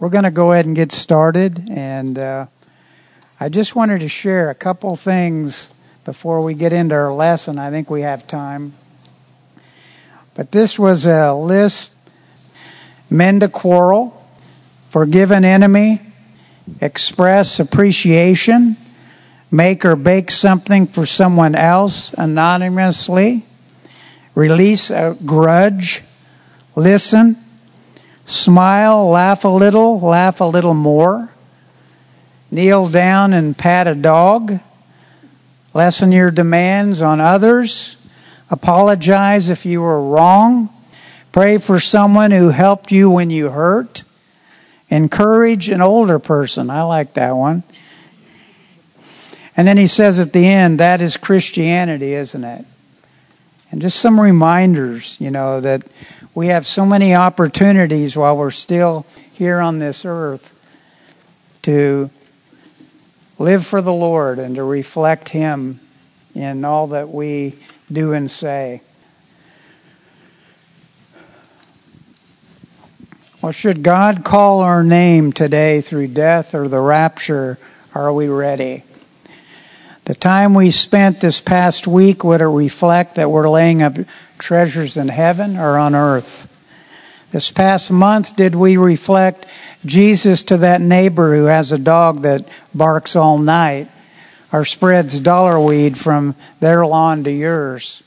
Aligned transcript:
we're 0.00 0.08
going 0.08 0.24
to 0.24 0.30
go 0.30 0.52
ahead 0.52 0.64
and 0.64 0.74
get 0.74 0.92
started. 0.92 1.68
And 1.70 2.18
uh, 2.18 2.46
I 3.38 3.50
just 3.50 3.76
wanted 3.76 4.00
to 4.00 4.08
share 4.08 4.48
a 4.48 4.54
couple 4.54 4.96
things 4.96 5.72
before 6.06 6.42
we 6.42 6.54
get 6.54 6.72
into 6.72 6.94
our 6.94 7.12
lesson. 7.12 7.58
I 7.58 7.70
think 7.70 7.90
we 7.90 8.00
have 8.00 8.26
time. 8.26 8.72
But 10.34 10.52
this 10.52 10.78
was 10.78 11.04
a 11.04 11.34
list 11.34 11.94
mend 13.10 13.42
a 13.42 13.48
quarrel, 13.48 14.24
forgive 14.88 15.32
an 15.32 15.44
enemy, 15.44 16.00
express 16.80 17.58
appreciation, 17.58 18.76
make 19.50 19.84
or 19.84 19.96
bake 19.96 20.30
something 20.30 20.86
for 20.86 21.04
someone 21.04 21.56
else 21.56 22.14
anonymously, 22.14 23.44
release 24.36 24.90
a 24.90 25.16
grudge, 25.26 26.02
listen, 26.76 27.34
smile, 28.30 29.08
laugh 29.08 29.44
a 29.44 29.48
little, 29.48 30.00
laugh 30.00 30.40
a 30.40 30.44
little 30.44 30.74
more, 30.74 31.30
kneel 32.50 32.88
down 32.88 33.32
and 33.32 33.56
pat 33.56 33.86
a 33.86 33.94
dog, 33.94 34.60
lessen 35.74 36.12
your 36.12 36.30
demands 36.30 37.02
on 37.02 37.20
others, 37.20 38.08
apologize 38.50 39.50
if 39.50 39.66
you 39.66 39.82
were 39.82 40.02
wrong, 40.02 40.68
pray 41.32 41.58
for 41.58 41.78
someone 41.78 42.30
who 42.30 42.48
helped 42.50 42.90
you 42.90 43.10
when 43.10 43.30
you 43.30 43.50
hurt, 43.50 44.04
encourage 44.88 45.68
an 45.68 45.80
older 45.80 46.18
person. 46.18 46.70
I 46.70 46.82
like 46.82 47.14
that 47.14 47.36
one. 47.36 47.62
And 49.56 49.68
then 49.68 49.76
he 49.76 49.86
says 49.86 50.18
at 50.18 50.32
the 50.32 50.46
end, 50.46 50.80
that 50.80 51.02
is 51.02 51.16
Christianity, 51.16 52.14
isn't 52.14 52.44
it? 52.44 52.64
And 53.70 53.80
just 53.80 54.00
some 54.00 54.20
reminders, 54.20 55.16
you 55.20 55.30
know, 55.30 55.60
that 55.60 55.84
we 56.34 56.48
have 56.48 56.66
so 56.66 56.86
many 56.86 57.14
opportunities 57.14 58.16
while 58.16 58.36
we're 58.36 58.50
still 58.50 59.06
here 59.32 59.58
on 59.58 59.78
this 59.78 60.04
earth 60.04 60.56
to 61.62 62.10
live 63.38 63.66
for 63.66 63.82
the 63.82 63.92
Lord 63.92 64.38
and 64.38 64.54
to 64.56 64.62
reflect 64.62 65.30
Him 65.30 65.80
in 66.34 66.64
all 66.64 66.88
that 66.88 67.08
we 67.08 67.56
do 67.90 68.12
and 68.12 68.30
say. 68.30 68.82
Well, 73.42 73.52
should 73.52 73.82
God 73.82 74.22
call 74.22 74.60
our 74.60 74.84
name 74.84 75.32
today 75.32 75.80
through 75.80 76.08
death 76.08 76.54
or 76.54 76.68
the 76.68 76.80
rapture, 76.80 77.58
are 77.94 78.12
we 78.12 78.28
ready? 78.28 78.84
The 80.10 80.16
time 80.16 80.54
we 80.54 80.72
spent 80.72 81.20
this 81.20 81.40
past 81.40 81.86
week, 81.86 82.24
would 82.24 82.40
it 82.40 82.46
reflect 82.46 83.14
that 83.14 83.30
we're 83.30 83.48
laying 83.48 83.80
up 83.80 83.96
treasures 84.38 84.96
in 84.96 85.06
heaven 85.06 85.56
or 85.56 85.78
on 85.78 85.94
earth? 85.94 86.48
This 87.30 87.52
past 87.52 87.92
month, 87.92 88.34
did 88.34 88.56
we 88.56 88.76
reflect 88.76 89.46
Jesus 89.86 90.42
to 90.42 90.56
that 90.56 90.80
neighbor 90.80 91.36
who 91.36 91.44
has 91.44 91.70
a 91.70 91.78
dog 91.78 92.22
that 92.22 92.48
barks 92.74 93.14
all 93.14 93.38
night 93.38 93.86
or 94.52 94.64
spreads 94.64 95.20
dollar 95.20 95.60
weed 95.60 95.96
from 95.96 96.34
their 96.58 96.84
lawn 96.84 97.22
to 97.22 97.30
yours? 97.30 98.02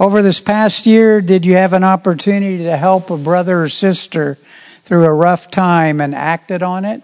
Over 0.00 0.22
this 0.22 0.40
past 0.40 0.86
year, 0.86 1.20
did 1.20 1.46
you 1.46 1.54
have 1.54 1.72
an 1.72 1.84
opportunity 1.84 2.64
to 2.64 2.76
help 2.76 3.10
a 3.10 3.16
brother 3.16 3.62
or 3.62 3.68
sister 3.68 4.36
through 4.82 5.04
a 5.04 5.14
rough 5.14 5.52
time 5.52 6.00
and 6.00 6.16
acted 6.16 6.64
on 6.64 6.84
it? 6.84 7.00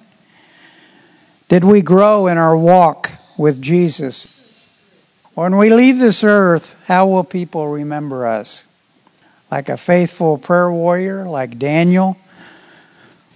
Did 1.46 1.62
we 1.62 1.82
grow 1.82 2.26
in 2.26 2.36
our 2.36 2.56
walk 2.56 3.12
with 3.36 3.60
Jesus? 3.60 4.28
When 5.34 5.56
we 5.56 5.70
leave 5.70 5.98
this 5.98 6.22
earth, 6.22 6.80
how 6.86 7.08
will 7.08 7.24
people 7.24 7.66
remember 7.68 8.26
us? 8.26 8.64
Like 9.50 9.68
a 9.68 9.76
faithful 9.76 10.38
prayer 10.38 10.70
warrior, 10.70 11.24
like 11.24 11.58
Daniel? 11.58 12.16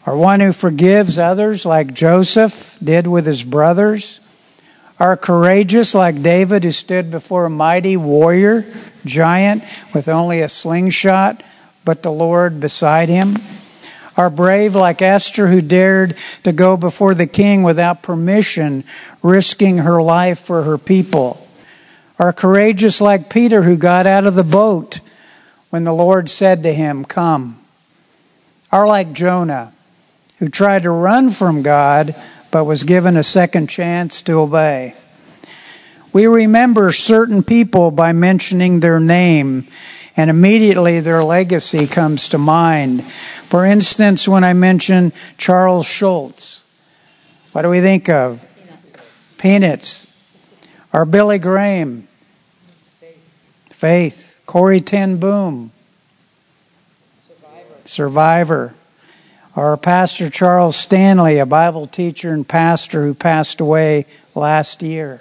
Or 0.06 0.16
one 0.16 0.40
who 0.40 0.52
forgives 0.52 1.18
others, 1.18 1.66
like 1.66 1.92
Joseph 1.92 2.76
did 2.82 3.06
with 3.06 3.26
his 3.26 3.42
brothers? 3.42 4.20
Are 5.00 5.16
courageous 5.16 5.94
like 5.94 6.22
David, 6.22 6.64
who 6.64 6.72
stood 6.72 7.10
before 7.10 7.44
a 7.44 7.50
mighty 7.50 7.96
warrior, 7.96 8.64
giant, 9.04 9.62
with 9.94 10.08
only 10.08 10.40
a 10.40 10.48
slingshot, 10.48 11.42
but 11.84 12.02
the 12.02 12.12
Lord 12.12 12.60
beside 12.60 13.08
him? 13.08 13.36
Are 14.18 14.30
brave 14.30 14.74
like 14.74 15.00
Esther, 15.00 15.46
who 15.46 15.62
dared 15.62 16.16
to 16.42 16.50
go 16.50 16.76
before 16.76 17.14
the 17.14 17.28
king 17.28 17.62
without 17.62 18.02
permission, 18.02 18.82
risking 19.22 19.78
her 19.78 20.02
life 20.02 20.40
for 20.40 20.64
her 20.64 20.76
people? 20.76 21.46
Are 22.18 22.32
courageous 22.32 23.00
like 23.00 23.30
Peter, 23.30 23.62
who 23.62 23.76
got 23.76 24.08
out 24.08 24.26
of 24.26 24.34
the 24.34 24.42
boat 24.42 24.98
when 25.70 25.84
the 25.84 25.94
Lord 25.94 26.28
said 26.28 26.64
to 26.64 26.72
him, 26.72 27.04
Come? 27.04 27.60
Are 28.72 28.88
like 28.88 29.12
Jonah, 29.12 29.72
who 30.40 30.48
tried 30.48 30.82
to 30.82 30.90
run 30.90 31.30
from 31.30 31.62
God 31.62 32.16
but 32.50 32.64
was 32.64 32.82
given 32.82 33.16
a 33.16 33.22
second 33.22 33.68
chance 33.68 34.20
to 34.22 34.32
obey. 34.40 34.94
We 36.12 36.26
remember 36.26 36.90
certain 36.90 37.44
people 37.44 37.92
by 37.92 38.12
mentioning 38.12 38.80
their 38.80 38.98
name, 38.98 39.68
and 40.18 40.28
immediately 40.28 40.98
their 40.98 41.22
legacy 41.22 41.86
comes 41.86 42.30
to 42.30 42.38
mind. 42.38 43.04
For 43.04 43.64
instance, 43.64 44.28
when 44.28 44.42
I 44.42 44.52
mention 44.52 45.12
Charles 45.38 45.86
Schulz, 45.86 46.64
what 47.52 47.62
do 47.62 47.70
we 47.70 47.80
think 47.80 48.08
of? 48.08 48.44
Peanuts. 49.38 50.06
Or 50.92 51.06
Billy 51.06 51.38
Graham. 51.38 52.08
Faith. 53.70 54.42
Corrie 54.44 54.80
Ten 54.80 55.18
Boom. 55.18 55.70
Survivor. 57.26 57.74
Survivor 57.86 58.74
our 59.56 59.76
pastor 59.76 60.30
Charles 60.30 60.76
Stanley, 60.76 61.38
a 61.38 61.46
Bible 61.46 61.88
teacher 61.88 62.32
and 62.32 62.46
pastor 62.46 63.04
who 63.04 63.12
passed 63.12 63.60
away 63.60 64.06
last 64.36 64.82
year. 64.82 65.20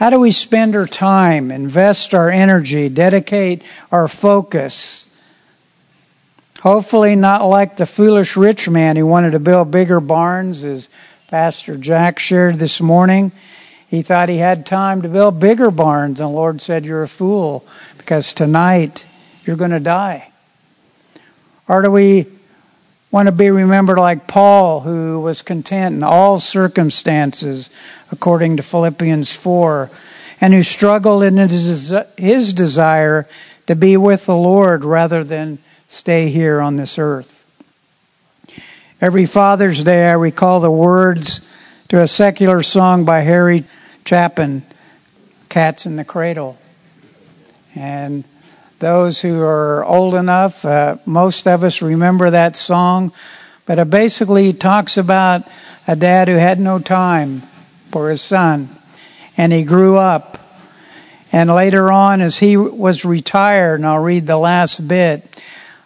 How 0.00 0.08
do 0.08 0.18
we 0.18 0.30
spend 0.30 0.74
our 0.76 0.86
time, 0.86 1.50
invest 1.50 2.14
our 2.14 2.30
energy, 2.30 2.88
dedicate 2.88 3.62
our 3.92 4.08
focus? 4.08 5.14
Hopefully, 6.62 7.14
not 7.16 7.44
like 7.44 7.76
the 7.76 7.84
foolish 7.84 8.34
rich 8.34 8.66
man 8.66 8.96
who 8.96 9.06
wanted 9.06 9.32
to 9.32 9.38
build 9.38 9.70
bigger 9.70 10.00
barns, 10.00 10.64
as 10.64 10.88
Pastor 11.28 11.76
Jack 11.76 12.18
shared 12.18 12.54
this 12.54 12.80
morning. 12.80 13.30
He 13.88 14.00
thought 14.00 14.30
he 14.30 14.38
had 14.38 14.64
time 14.64 15.02
to 15.02 15.08
build 15.10 15.38
bigger 15.38 15.70
barns, 15.70 16.18
and 16.18 16.30
the 16.30 16.34
Lord 16.34 16.62
said, 16.62 16.86
You're 16.86 17.02
a 17.02 17.06
fool, 17.06 17.66
because 17.98 18.32
tonight 18.32 19.04
you're 19.44 19.56
going 19.56 19.70
to 19.70 19.80
die. 19.80 20.32
Or 21.68 21.82
do 21.82 21.90
we 21.90 22.24
want 23.10 23.26
to 23.26 23.32
be 23.32 23.50
remembered 23.50 23.98
like 23.98 24.26
Paul, 24.26 24.80
who 24.80 25.20
was 25.20 25.42
content 25.42 25.96
in 25.96 26.02
all 26.02 26.38
circumstances, 26.38 27.70
according 28.12 28.56
to 28.56 28.62
Philippians 28.62 29.34
4, 29.34 29.90
and 30.40 30.54
who 30.54 30.62
struggled 30.62 31.24
in 31.24 31.36
his 31.36 32.54
desire 32.54 33.26
to 33.66 33.74
be 33.74 33.96
with 33.96 34.26
the 34.26 34.36
Lord 34.36 34.84
rather 34.84 35.24
than 35.24 35.58
stay 35.88 36.28
here 36.28 36.60
on 36.60 36.76
this 36.76 36.98
earth. 36.98 37.36
Every 39.00 39.26
Father's 39.26 39.82
Day, 39.82 40.08
I 40.08 40.12
recall 40.12 40.60
the 40.60 40.70
words 40.70 41.40
to 41.88 42.00
a 42.00 42.06
secular 42.06 42.62
song 42.62 43.04
by 43.04 43.20
Harry 43.20 43.64
Chapin, 44.04 44.62
Cats 45.48 45.86
in 45.86 45.96
the 45.96 46.04
Cradle. 46.04 46.58
And 47.74 48.24
those 48.80 49.20
who 49.20 49.42
are 49.42 49.84
old 49.84 50.14
enough, 50.14 50.64
uh, 50.64 50.96
most 51.04 51.46
of 51.46 51.62
us 51.62 51.82
remember 51.82 52.30
that 52.30 52.56
song, 52.56 53.12
but 53.66 53.78
it 53.78 53.90
basically 53.90 54.54
talks 54.54 54.96
about 54.96 55.42
a 55.86 55.94
dad 55.94 56.28
who 56.28 56.36
had 56.36 56.58
no 56.58 56.78
time 56.78 57.40
for 57.90 58.08
his 58.08 58.22
son, 58.22 58.70
and 59.36 59.52
he 59.52 59.64
grew 59.64 59.98
up. 59.98 60.38
And 61.30 61.50
later 61.50 61.92
on, 61.92 62.22
as 62.22 62.38
he 62.38 62.56
was 62.56 63.04
retired, 63.04 63.80
and 63.80 63.86
I'll 63.86 64.02
read 64.02 64.26
the 64.26 64.38
last 64.38 64.88
bit. 64.88 65.26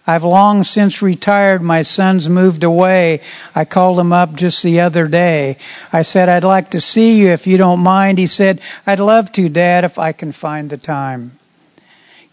I've 0.07 0.25
long 0.25 0.63
since 0.63 1.03
retired. 1.03 1.63
My 1.63 1.83
son's 1.83 2.29
moved 2.29 2.63
away. 2.63 3.23
I 3.55 3.65
called 3.65 3.99
him 3.99 4.13
up 4.13 4.35
just 4.35 4.63
the 4.63 4.81
other 4.81 5.09
day. 5.09 5.57
I 5.93 6.03
said, 6.03 6.29
I'd 6.29 6.45
like 6.45 6.71
to 6.71 6.81
see 6.81 7.19
you 7.19 7.29
if 7.29 7.47
you 7.47 7.57
don't 7.57 7.81
mind. 7.81 8.19
He 8.19 8.27
said, 8.27 8.61
I'd 8.87 9.01
love 9.01 9.33
to, 9.33 9.49
Dad, 9.49 9.85
if 9.85 9.99
I 9.99 10.13
can 10.13 10.31
find 10.31 10.71
the 10.71 10.77
time. 10.77 11.39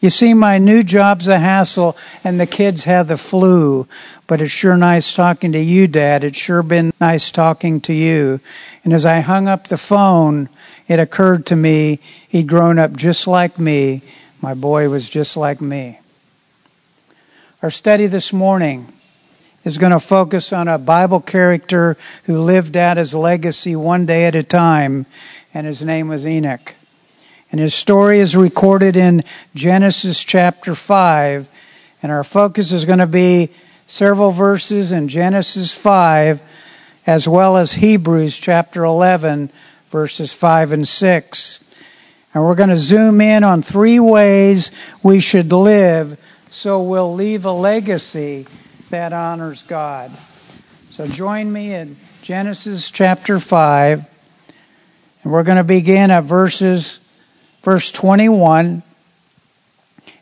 You 0.02 0.10
see, 0.10 0.34
my 0.34 0.58
new 0.58 0.82
job's 0.82 1.28
a 1.28 1.38
hassle, 1.38 1.96
and 2.24 2.40
the 2.40 2.48
kids 2.48 2.86
have 2.86 3.08
the 3.08 3.18
flu. 3.18 3.88
But 4.26 4.42
it's 4.42 4.52
sure 4.52 4.76
nice 4.76 5.14
talking 5.14 5.52
to 5.52 5.60
you, 5.60 5.88
Dad. 5.88 6.24
It's 6.24 6.40
sure 6.40 6.64
been 6.64 6.92
nice 7.00 7.30
talking 7.30 7.80
to 7.82 7.94
you. 7.94 8.40
And 8.84 8.94
as 8.94 9.06
I 9.06 9.20
hung 9.20 9.48
up 9.48 9.68
the 9.68 9.78
phone, 9.78 10.50
it 10.88 11.00
occurred 11.00 11.46
to 11.46 11.56
me 11.56 12.00
he'd 12.28 12.48
grown 12.48 12.80
up 12.80 12.94
just 12.94 13.28
like 13.28 13.60
me. 13.60 14.02
My 14.42 14.56
boy 14.56 14.90
was 14.90 15.08
just 15.08 15.38
like 15.38 15.62
me. 15.62 16.00
Our 17.62 17.70
study 17.70 18.08
this 18.08 18.34
morning 18.34 18.92
is 19.64 19.78
going 19.78 19.92
to 19.92 20.00
focus 20.00 20.52
on 20.52 20.68
a 20.68 20.80
Bible 20.80 21.22
character 21.22 21.96
who 22.24 22.42
lived 22.42 22.76
out 22.76 22.98
his 22.98 23.14
legacy 23.14 23.76
one 23.76 24.08
day 24.08 24.26
at 24.26 24.34
a 24.34 24.42
time, 24.42 25.06
and 25.54 25.68
his 25.68 25.86
name 25.86 26.08
was 26.08 26.26
Enoch. 26.26 26.74
And 27.52 27.60
his 27.60 27.74
story 27.74 28.20
is 28.20 28.36
recorded 28.36 28.96
in 28.96 29.24
Genesis 29.54 30.24
chapter 30.24 30.74
5. 30.74 31.50
And 32.02 32.12
our 32.12 32.24
focus 32.24 32.72
is 32.72 32.86
going 32.86 33.00
to 33.00 33.08
be 33.08 33.50
several 33.88 34.32
verses 34.32 34.92
in 34.92 35.08
Genesis 35.10 35.76
5 35.76 36.42
as 37.06 37.28
well 37.28 37.58
as 37.58 37.74
Hebrews 37.74 38.40
chapter 38.40 38.84
11 38.84 39.52
verses 39.90 40.32
5 40.32 40.72
and 40.72 40.88
6. 40.88 41.76
And 42.34 42.46
we're 42.46 42.56
going 42.56 42.70
to 42.70 42.78
zoom 42.78 43.20
in 43.20 43.44
on 43.44 43.62
three 43.62 44.00
ways 44.00 44.72
we 45.04 45.20
should 45.20 45.52
live 45.52 46.18
so 46.52 46.82
we'll 46.82 47.14
leave 47.14 47.46
a 47.46 47.52
legacy 47.52 48.46
that 48.90 49.14
honors 49.14 49.64
God. 49.64 50.12
So 50.92 51.08
join 51.08 51.52
me 51.52 51.74
in 51.74 51.96
Genesis 52.22 52.92
chapter 52.92 53.40
5 53.40 54.06
and 55.24 55.32
we're 55.32 55.44
going 55.44 55.58
to 55.58 55.64
begin 55.64 56.12
at 56.12 56.24
verses 56.26 57.01
verse 57.64 57.92
21 57.92 58.84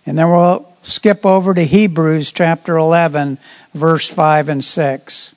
and 0.06 0.18
then 0.18 0.30
we'll 0.30 0.72
skip 0.82 1.26
over 1.26 1.54
to 1.54 1.64
Hebrews 1.64 2.32
chapter 2.32 2.78
11 2.78 3.38
verse 3.74 4.08
5 4.08 4.50
and 4.50 4.64
6. 4.64 5.36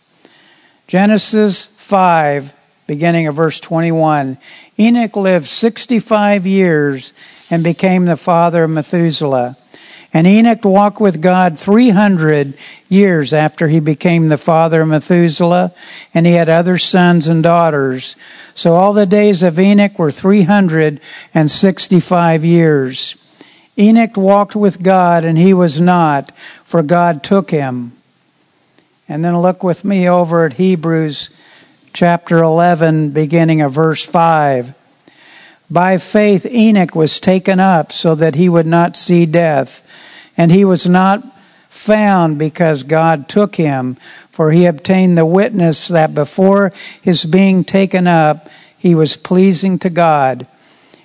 Genesis 0.87 1.64
5 1.64 2.54
beginning 2.87 3.26
of 3.26 3.34
verse 3.34 3.60
21. 3.60 4.38
Enoch 4.78 5.16
lived 5.16 5.46
65 5.46 6.46
years 6.46 7.14
and 7.50 7.62
became 7.62 8.04
the 8.04 8.16
father 8.16 8.64
of 8.64 8.70
Methuselah. 8.70 9.56
And 10.14 10.26
Enoch 10.26 10.62
walked 10.64 11.00
with 11.00 11.23
God 11.23 11.59
300 11.59 12.53
years 12.88 13.32
after 13.32 13.69
he 13.69 13.81
became 13.81 14.29
the 14.29 14.37
father 14.37 14.82
of 14.82 14.88
Methuselah, 14.88 15.73
and 16.12 16.26
he 16.26 16.35
had 16.35 16.50
other 16.50 16.76
sons 16.76 17.29
and 17.29 17.43
daughters. 17.43 18.14
So 18.55 18.75
all 18.75 18.93
the 18.93 19.06
days 19.06 19.43
of 19.43 19.59
Enoch 19.59 19.99
were 19.99 20.11
365 20.11 22.44
years. 22.44 23.17
Enoch 23.79 24.19
walked 24.19 24.55
with 24.55 24.82
God, 24.82 25.25
and 25.25 25.38
he 25.38 25.55
was 25.55 25.81
not, 25.81 26.31
for 26.62 26.82
God 26.82 27.23
took 27.23 27.50
him. 27.50 27.93
And 29.09 29.25
then 29.25 29.41
look 29.41 29.64
with 29.64 29.82
me 29.85 30.09
over 30.09 30.44
at 30.44 30.53
Hebrews 30.55 31.31
chapter 31.94 32.43
11, 32.43 33.11
beginning 33.11 33.61
of 33.62 33.73
verse 33.73 34.05
5. 34.05 34.75
By 35.70 35.97
faith, 35.97 36.44
Enoch 36.44 36.94
was 36.94 37.19
taken 37.19 37.59
up 37.59 37.93
so 37.93 38.14
that 38.14 38.35
he 38.35 38.50
would 38.50 38.67
not 38.67 38.94
see 38.94 39.25
death, 39.25 39.88
and 40.37 40.50
he 40.50 40.64
was 40.64 40.87
not 40.87 41.23
found 41.69 42.38
because 42.38 42.82
God 42.82 43.29
took 43.29 43.56
him, 43.56 43.96
for 44.31 44.50
he 44.50 44.67
obtained 44.67 45.17
the 45.17 45.26
witness 45.26 45.88
that 45.88 46.14
before 46.14 46.73
his 47.00 47.25
being 47.25 47.64
taken 47.64 48.06
up, 48.06 48.49
he 48.76 48.94
was 48.94 49.17
pleasing 49.17 49.79
to 49.81 49.90
God. 49.90 50.46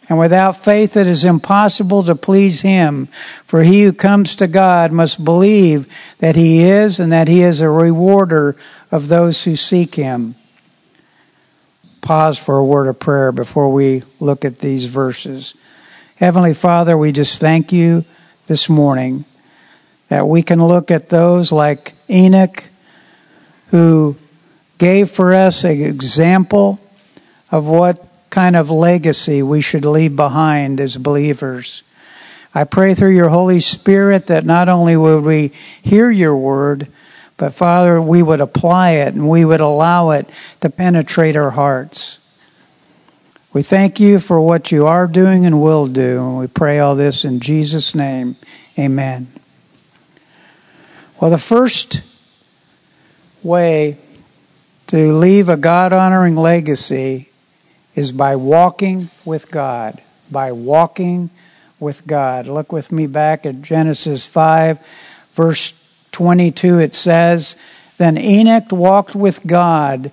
And 0.10 0.18
without 0.18 0.56
faith, 0.56 0.96
it 0.96 1.06
is 1.06 1.26
impossible 1.26 2.04
to 2.04 2.16
please 2.16 2.62
him. 2.62 3.08
For 3.46 3.64
he 3.64 3.84
who 3.84 3.92
comes 3.92 4.38
to 4.38 4.48
God 4.48 4.92
must 4.94 5.24
believe 5.24 5.94
that 6.20 6.38
he 6.38 6.64
is 6.64 7.00
and 7.00 7.12
that 7.12 7.28
he 7.28 7.44
is 7.44 7.60
a 7.60 7.70
rewarder 7.70 8.56
of 8.90 9.10
those 9.10 9.44
who 9.44 9.58
seek 9.58 9.96
him 9.96 10.36
pause 12.08 12.38
for 12.40 12.58
a 12.58 12.64
word 12.64 12.88
of 12.88 12.98
prayer 12.98 13.34
before 13.34 13.70
we 13.70 14.02
look 14.22 14.46
at 14.46 14.60
these 14.60 14.86
verses. 14.86 15.56
Heavenly 16.16 16.54
Father, 16.54 16.98
we 16.98 17.12
just 17.12 17.42
thank 17.42 17.74
you 17.74 18.06
this 18.48 18.70
morning 18.70 19.26
that 20.08 20.28
we 20.28 20.42
can 20.42 20.66
look 20.66 20.90
at 20.90 21.10
those 21.10 21.52
like 21.52 21.94
Enoch 22.10 22.64
who 23.68 24.16
gave 24.78 25.10
for 25.10 25.34
us 25.34 25.64
an 25.64 25.82
example 25.82 26.80
of 27.52 27.66
what 27.66 28.06
kind 28.30 28.56
of 28.56 28.70
legacy 28.70 29.42
we 29.44 29.62
should 29.62 29.86
leave 29.86 30.16
behind 30.16 30.80
as 30.80 30.98
believers. 30.98 31.84
I 32.54 32.64
pray 32.64 32.96
through 32.96 33.16
your 33.16 33.30
Holy 33.30 33.60
Spirit 33.60 34.28
that 34.28 34.46
not 34.46 34.70
only 34.70 34.96
would 34.96 35.24
we 35.24 35.52
hear 35.82 36.10
your 36.10 36.36
word, 36.36 36.88
but 37.36 37.54
Father, 37.54 38.02
we 38.02 38.24
would 38.24 38.42
apply 38.42 38.92
it 38.92 39.14
and 39.14 39.30
we 39.30 39.46
would 39.46 39.60
allow 39.60 40.12
it 40.12 40.30
to 40.62 40.70
penetrate 40.70 41.36
our 41.36 41.52
hearts. 41.52 42.20
We 43.58 43.64
thank 43.64 44.00
you 44.00 44.20
for 44.20 44.40
what 44.40 44.72
you 44.72 44.86
are 44.86 45.08
doing 45.08 45.48
and 45.48 45.60
will 45.60 45.88
do, 45.88 46.20
and 46.20 46.38
we 46.38 46.46
pray 46.46 46.78
all 46.78 46.94
this 46.94 47.26
in 47.26 47.40
Jesus' 47.40 47.96
name. 47.96 48.36
Amen. 48.78 49.30
Well, 51.20 51.32
the 51.32 51.40
first 51.40 52.04
way 53.42 53.98
to 54.86 55.12
leave 55.12 55.50
a 55.50 55.58
God 55.58 55.92
honoring 55.92 56.36
legacy 56.36 57.30
is 57.96 58.12
by 58.12 58.36
walking 58.36 59.10
with 59.26 59.50
God. 59.50 60.04
By 60.30 60.52
walking 60.52 61.32
with 61.80 62.06
God. 62.06 62.46
Look 62.46 62.72
with 62.72 62.92
me 62.92 63.08
back 63.08 63.44
at 63.48 63.64
Genesis 63.64 64.28
5, 64.28 64.78
verse 65.34 66.08
22, 66.12 66.78
it 66.78 66.94
says, 66.94 67.56
Then 67.98 68.20
Enoch 68.20 68.72
walked 68.72 69.16
with 69.16 69.48
God 69.48 70.12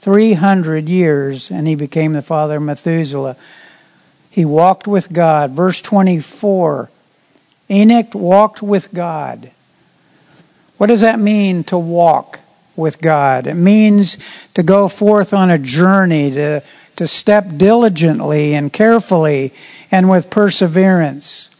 300 0.00 0.88
years, 0.88 1.50
and 1.50 1.66
he 1.66 1.74
became 1.74 2.12
the 2.12 2.22
father 2.22 2.56
of 2.56 2.62
Methuselah. 2.62 3.36
He 4.30 4.44
walked 4.44 4.86
with 4.86 5.12
God. 5.12 5.50
Verse 5.50 5.80
24, 5.80 6.90
Enoch 7.70 8.14
walked 8.14 8.62
with 8.62 8.92
God. 8.92 9.50
What 10.76 10.86
does 10.86 11.00
that 11.00 11.18
mean 11.18 11.64
to 11.64 11.76
walk 11.76 12.40
with 12.76 13.00
God? 13.00 13.48
It 13.48 13.54
means 13.54 14.16
to 14.54 14.62
go 14.62 14.86
forth 14.86 15.34
on 15.34 15.50
a 15.50 15.58
journey, 15.58 16.30
to, 16.30 16.62
to 16.96 17.08
step 17.08 17.44
diligently 17.56 18.54
and 18.54 18.72
carefully 18.72 19.52
and 19.90 20.08
with 20.08 20.30
perseverance. 20.30 21.50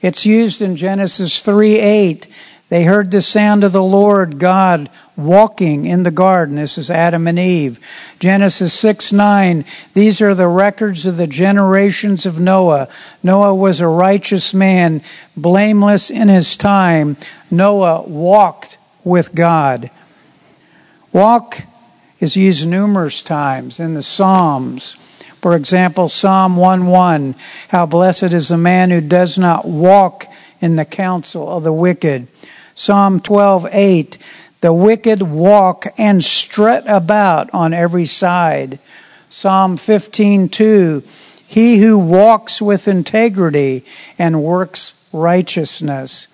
It's 0.00 0.24
used 0.24 0.62
in 0.62 0.76
Genesis 0.76 1.42
3 1.42 1.76
8 1.76 2.26
they 2.68 2.82
heard 2.82 3.12
the 3.12 3.22
sound 3.22 3.62
of 3.62 3.70
the 3.70 3.82
Lord 3.82 4.40
God 4.40 4.90
walking 5.16 5.86
in 5.86 6.02
the 6.02 6.10
garden. 6.10 6.56
This 6.56 6.76
is 6.78 6.90
Adam 6.90 7.28
and 7.28 7.38
Eve. 7.38 7.78
Genesis 8.18 8.74
6 8.74 9.12
9. 9.12 9.64
These 9.94 10.20
are 10.20 10.34
the 10.34 10.48
records 10.48 11.06
of 11.06 11.16
the 11.16 11.28
generations 11.28 12.26
of 12.26 12.40
Noah. 12.40 12.88
Noah 13.22 13.54
was 13.54 13.80
a 13.80 13.86
righteous 13.86 14.52
man, 14.52 15.00
blameless 15.36 16.10
in 16.10 16.28
his 16.28 16.56
time. 16.56 17.16
Noah 17.52 18.02
walked 18.02 18.78
with 19.04 19.32
God. 19.32 19.90
Walk 21.12 21.62
is 22.18 22.36
used 22.36 22.66
numerous 22.66 23.22
times 23.22 23.78
in 23.78 23.94
the 23.94 24.02
Psalms. 24.02 24.94
For 25.40 25.54
example, 25.54 26.08
Psalm 26.08 26.56
1 26.56 26.88
1. 26.88 27.36
How 27.68 27.86
blessed 27.86 28.34
is 28.34 28.48
the 28.48 28.56
man 28.56 28.90
who 28.90 29.00
does 29.00 29.38
not 29.38 29.64
walk 29.66 30.26
in 30.60 30.74
the 30.74 30.84
counsel 30.84 31.48
of 31.56 31.62
the 31.62 31.72
wicked 31.72 32.26
Psalm 32.76 33.20
12:8 33.20 34.18
The 34.60 34.72
wicked 34.72 35.22
walk 35.22 35.86
and 35.96 36.22
strut 36.22 36.84
about 36.86 37.48
on 37.54 37.72
every 37.72 38.04
side. 38.04 38.78
Psalm 39.30 39.78
15:2 39.78 41.02
He 41.48 41.78
who 41.78 41.98
walks 41.98 42.60
with 42.60 42.86
integrity 42.86 43.82
and 44.18 44.42
works 44.42 44.92
righteousness. 45.10 46.28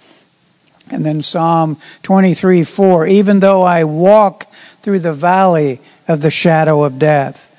And 0.91 1.07
then 1.07 1.23
Psalm 1.23 1.79
23 2.03 2.65
4 2.65 3.07
Even 3.07 3.39
though 3.39 3.63
I 3.63 3.85
walk 3.85 4.53
through 4.83 4.99
the 4.99 5.13
valley 5.13 5.81
of 6.09 6.23
the 6.23 6.31
shadow 6.31 6.83
of 6.83 6.99
death. 6.99 7.51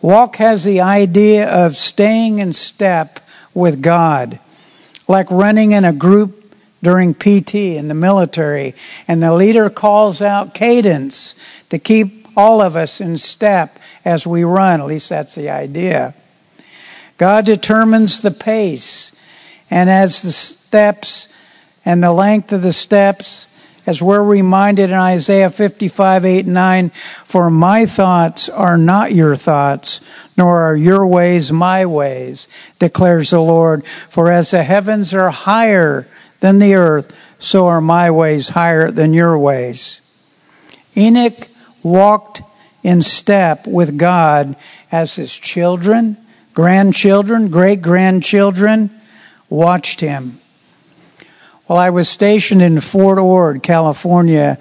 Walk 0.00 0.36
has 0.36 0.64
the 0.64 0.80
idea 0.80 1.48
of 1.48 1.76
staying 1.76 2.40
in 2.40 2.52
step 2.52 3.20
with 3.54 3.80
God, 3.80 4.40
like 5.06 5.30
running 5.30 5.70
in 5.70 5.84
a 5.84 5.92
group 5.92 6.41
during 6.82 7.14
PT 7.14 7.54
in 7.54 7.88
the 7.88 7.94
military, 7.94 8.74
and 9.06 9.22
the 9.22 9.32
leader 9.32 9.70
calls 9.70 10.20
out 10.20 10.54
cadence 10.54 11.34
to 11.70 11.78
keep 11.78 12.26
all 12.36 12.60
of 12.60 12.76
us 12.76 13.00
in 13.00 13.18
step 13.18 13.78
as 14.04 14.26
we 14.26 14.44
run. 14.44 14.80
At 14.80 14.86
least 14.86 15.08
that's 15.08 15.34
the 15.34 15.50
idea. 15.50 16.14
God 17.18 17.46
determines 17.46 18.20
the 18.20 18.30
pace, 18.30 19.18
and 19.70 19.88
as 19.88 20.22
the 20.22 20.32
steps 20.32 21.28
and 21.84 22.02
the 22.02 22.12
length 22.12 22.52
of 22.52 22.62
the 22.62 22.72
steps, 22.72 23.46
as 23.86 24.00
we're 24.00 24.22
reminded 24.22 24.90
in 24.90 24.96
Isaiah 24.96 25.50
55, 25.50 26.24
8, 26.24 26.46
9, 26.46 26.90
for 27.24 27.50
my 27.50 27.86
thoughts 27.86 28.48
are 28.48 28.78
not 28.78 29.12
your 29.12 29.34
thoughts, 29.34 30.00
nor 30.36 30.60
are 30.62 30.76
your 30.76 31.06
ways 31.06 31.50
my 31.50 31.84
ways, 31.84 32.46
declares 32.78 33.30
the 33.30 33.40
Lord. 33.40 33.84
For 34.08 34.30
as 34.30 34.52
the 34.52 34.62
heavens 34.62 35.12
are 35.12 35.30
higher 35.30 36.06
than 36.42 36.58
the 36.58 36.74
earth, 36.74 37.14
so 37.38 37.68
are 37.68 37.80
my 37.80 38.10
ways 38.10 38.50
higher 38.50 38.90
than 38.90 39.14
your 39.14 39.38
ways. 39.38 40.00
Enoch 40.96 41.48
walked 41.84 42.42
in 42.82 43.00
step 43.00 43.64
with 43.66 43.96
God 43.96 44.56
as 44.90 45.14
his 45.14 45.38
children, 45.38 46.16
grandchildren, 46.52 47.48
great 47.48 47.80
grandchildren 47.80 48.90
watched 49.48 50.00
him. 50.00 50.40
While 51.66 51.78
I 51.78 51.90
was 51.90 52.08
stationed 52.08 52.60
in 52.60 52.80
Fort 52.80 53.18
Ord, 53.18 53.62
California, 53.62 54.58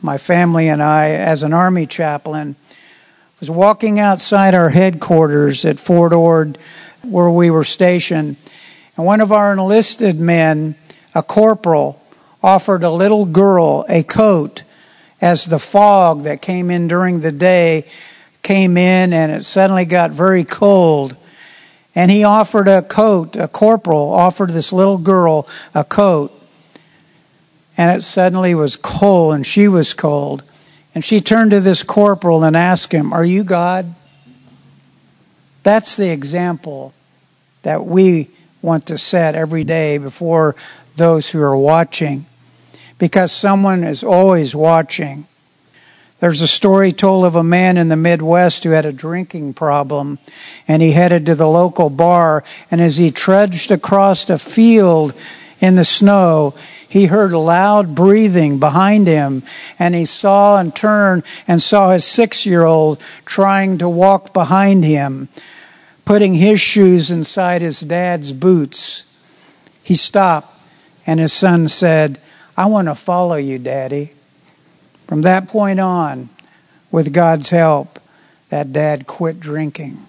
my 0.00 0.16
family 0.16 0.68
and 0.68 0.82
I, 0.82 1.10
as 1.10 1.42
an 1.42 1.52
Army 1.52 1.86
chaplain, 1.86 2.56
was 3.40 3.50
walking 3.50 4.00
outside 4.00 4.54
our 4.54 4.70
headquarters 4.70 5.66
at 5.66 5.78
Fort 5.78 6.14
Ord 6.14 6.56
where 7.02 7.30
we 7.30 7.50
were 7.50 7.64
stationed. 7.64 8.36
And 8.96 9.04
one 9.04 9.20
of 9.20 9.32
our 9.32 9.52
enlisted 9.52 10.18
men 10.18 10.76
a 11.14 11.22
corporal 11.22 12.00
offered 12.42 12.82
a 12.82 12.90
little 12.90 13.26
girl 13.26 13.84
a 13.88 14.02
coat 14.02 14.62
as 15.20 15.44
the 15.44 15.58
fog 15.58 16.22
that 16.22 16.40
came 16.40 16.70
in 16.70 16.88
during 16.88 17.20
the 17.20 17.32
day 17.32 17.84
came 18.42 18.76
in 18.76 19.12
and 19.12 19.30
it 19.32 19.44
suddenly 19.44 19.84
got 19.84 20.10
very 20.10 20.44
cold. 20.44 21.16
And 21.94 22.10
he 22.10 22.24
offered 22.24 22.68
a 22.68 22.82
coat, 22.82 23.36
a 23.36 23.48
corporal 23.48 24.12
offered 24.12 24.50
this 24.50 24.72
little 24.72 24.98
girl 24.98 25.46
a 25.74 25.84
coat. 25.84 26.32
And 27.76 27.96
it 27.98 28.02
suddenly 28.02 28.54
was 28.54 28.76
cold 28.76 29.34
and 29.34 29.46
she 29.46 29.68
was 29.68 29.92
cold. 29.94 30.42
And 30.94 31.04
she 31.04 31.20
turned 31.20 31.50
to 31.52 31.60
this 31.60 31.82
corporal 31.82 32.44
and 32.44 32.56
asked 32.56 32.92
him, 32.92 33.12
Are 33.12 33.24
you 33.24 33.44
God? 33.44 33.94
That's 35.62 35.96
the 35.96 36.10
example 36.10 36.94
that 37.62 37.84
we 37.84 38.30
want 38.62 38.86
to 38.86 38.98
set 38.98 39.34
every 39.34 39.64
day 39.64 39.98
before 39.98 40.56
those 41.00 41.30
who 41.30 41.42
are 41.42 41.56
watching 41.56 42.26
because 42.98 43.32
someone 43.32 43.82
is 43.82 44.04
always 44.04 44.54
watching. 44.54 45.24
There's 46.18 46.42
a 46.42 46.46
story 46.46 46.92
told 46.92 47.24
of 47.24 47.34
a 47.34 47.42
man 47.42 47.78
in 47.78 47.88
the 47.88 47.96
Midwest 47.96 48.62
who 48.62 48.70
had 48.70 48.84
a 48.84 48.92
drinking 48.92 49.54
problem 49.54 50.18
and 50.68 50.82
he 50.82 50.92
headed 50.92 51.24
to 51.26 51.34
the 51.34 51.48
local 51.48 51.88
bar 51.88 52.44
and 52.70 52.82
as 52.82 52.98
he 52.98 53.10
trudged 53.10 53.70
across 53.70 54.28
a 54.28 54.38
field 54.38 55.14
in 55.58 55.76
the 55.76 55.86
snow, 55.86 56.54
he 56.86 57.06
heard 57.06 57.32
loud 57.32 57.94
breathing 57.94 58.58
behind 58.58 59.06
him 59.06 59.42
and 59.78 59.94
he 59.94 60.04
saw 60.04 60.58
and 60.58 60.76
turned 60.76 61.22
and 61.48 61.62
saw 61.62 61.92
his 61.92 62.04
six 62.04 62.44
year 62.44 62.64
old 62.64 63.00
trying 63.24 63.78
to 63.78 63.88
walk 63.88 64.34
behind 64.34 64.84
him, 64.84 65.28
putting 66.04 66.34
his 66.34 66.60
shoes 66.60 67.10
inside 67.10 67.62
his 67.62 67.80
dad's 67.80 68.32
boots. 68.32 69.04
He 69.82 69.94
stopped 69.94 70.59
and 71.10 71.18
his 71.18 71.32
son 71.32 71.66
said, 71.66 72.20
I 72.56 72.66
want 72.66 72.86
to 72.86 72.94
follow 72.94 73.34
you, 73.34 73.58
Daddy. 73.58 74.12
From 75.08 75.22
that 75.22 75.48
point 75.48 75.80
on, 75.80 76.28
with 76.92 77.12
God's 77.12 77.50
help, 77.50 77.98
that 78.48 78.72
dad 78.72 79.08
quit 79.08 79.40
drinking. 79.40 80.06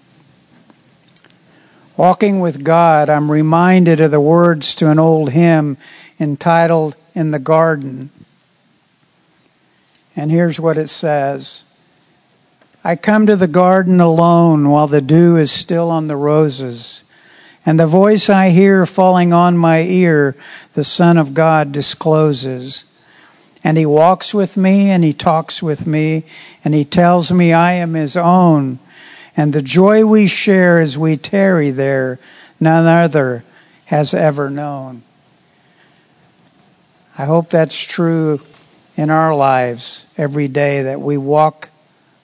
Walking 1.96 2.38
with 2.38 2.62
God, 2.62 3.08
I'm 3.08 3.32
reminded 3.32 4.00
of 4.00 4.12
the 4.12 4.20
words 4.20 4.76
to 4.76 4.90
an 4.90 5.00
old 5.00 5.30
hymn 5.30 5.76
entitled 6.20 6.94
In 7.14 7.32
the 7.32 7.40
Garden. 7.40 8.10
And 10.14 10.30
here's 10.30 10.60
what 10.60 10.76
it 10.76 10.86
says 10.86 11.64
I 12.84 12.94
come 12.94 13.26
to 13.26 13.34
the 13.34 13.48
garden 13.48 14.00
alone 14.00 14.68
while 14.68 14.86
the 14.86 15.00
dew 15.00 15.36
is 15.36 15.50
still 15.50 15.90
on 15.90 16.06
the 16.06 16.14
roses. 16.14 17.02
And 17.64 17.78
the 17.78 17.86
voice 17.86 18.28
I 18.28 18.50
hear 18.50 18.84
falling 18.86 19.32
on 19.32 19.56
my 19.56 19.82
ear, 19.82 20.36
the 20.72 20.84
Son 20.84 21.16
of 21.16 21.34
God 21.34 21.70
discloses. 21.70 22.84
And 23.62 23.78
he 23.78 23.86
walks 23.86 24.34
with 24.34 24.56
me 24.56 24.90
and 24.90 25.04
he 25.04 25.12
talks 25.12 25.62
with 25.62 25.86
me 25.86 26.24
and 26.64 26.74
he 26.74 26.84
tells 26.84 27.30
me 27.30 27.52
I 27.52 27.74
am 27.74 27.94
his 27.94 28.16
own. 28.16 28.80
And 29.36 29.52
the 29.52 29.62
joy 29.62 30.04
we 30.04 30.26
share 30.26 30.80
as 30.80 30.98
we 30.98 31.16
tarry 31.16 31.70
there, 31.70 32.18
none 32.58 32.86
other 32.86 33.44
has 33.86 34.12
ever 34.12 34.50
known. 34.50 35.02
I 37.16 37.26
hope 37.26 37.50
that's 37.50 37.84
true 37.84 38.40
in 38.96 39.10
our 39.10 39.34
lives 39.34 40.06
every 40.16 40.48
day 40.48 40.82
that 40.82 41.00
we 41.00 41.16
walk 41.16 41.70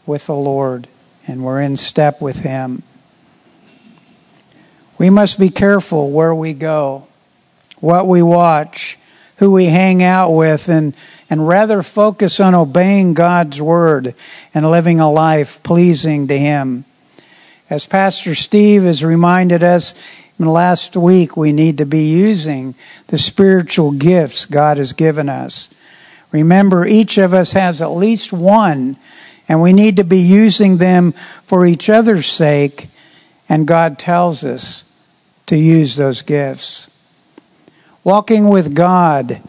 with 0.06 0.26
the 0.26 0.34
Lord 0.34 0.88
and 1.26 1.44
we're 1.44 1.60
in 1.60 1.76
step 1.76 2.20
with 2.20 2.40
him. 2.40 2.82
We 4.98 5.10
must 5.10 5.38
be 5.38 5.50
careful 5.50 6.10
where 6.10 6.34
we 6.34 6.54
go, 6.54 7.06
what 7.78 8.08
we 8.08 8.20
watch, 8.20 8.98
who 9.36 9.52
we 9.52 9.66
hang 9.66 10.02
out 10.02 10.30
with, 10.30 10.68
and, 10.68 10.92
and 11.30 11.46
rather 11.46 11.84
focus 11.84 12.40
on 12.40 12.56
obeying 12.56 13.14
God's 13.14 13.62
word 13.62 14.14
and 14.52 14.68
living 14.68 14.98
a 14.98 15.08
life 15.08 15.62
pleasing 15.62 16.26
to 16.26 16.36
Him. 16.36 16.84
As 17.70 17.86
Pastor 17.86 18.34
Steve 18.34 18.82
has 18.82 19.04
reminded 19.04 19.62
us 19.62 19.94
in 20.36 20.46
the 20.46 20.50
last 20.50 20.96
week, 20.96 21.36
we 21.36 21.52
need 21.52 21.78
to 21.78 21.86
be 21.86 22.10
using 22.10 22.74
the 23.06 23.18
spiritual 23.18 23.92
gifts 23.92 24.46
God 24.46 24.78
has 24.78 24.92
given 24.92 25.28
us. 25.28 25.68
Remember, 26.32 26.84
each 26.84 27.18
of 27.18 27.32
us 27.32 27.52
has 27.52 27.80
at 27.80 27.92
least 27.92 28.32
one, 28.32 28.96
and 29.48 29.62
we 29.62 29.72
need 29.72 29.96
to 29.96 30.04
be 30.04 30.18
using 30.18 30.78
them 30.78 31.12
for 31.44 31.64
each 31.64 31.88
other's 31.88 32.26
sake, 32.26 32.88
and 33.48 33.66
God 33.66 33.96
tells 33.96 34.42
us 34.44 34.87
to 35.48 35.56
use 35.56 35.96
those 35.96 36.22
gifts. 36.22 36.88
Walking 38.04 38.48
with 38.48 38.74
God 38.74 39.42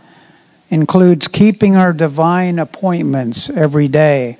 includes 0.70 1.28
keeping 1.28 1.76
our 1.76 1.94
divine 1.94 2.60
appointments 2.60 3.50
every 3.50 3.88
day. 3.88 4.38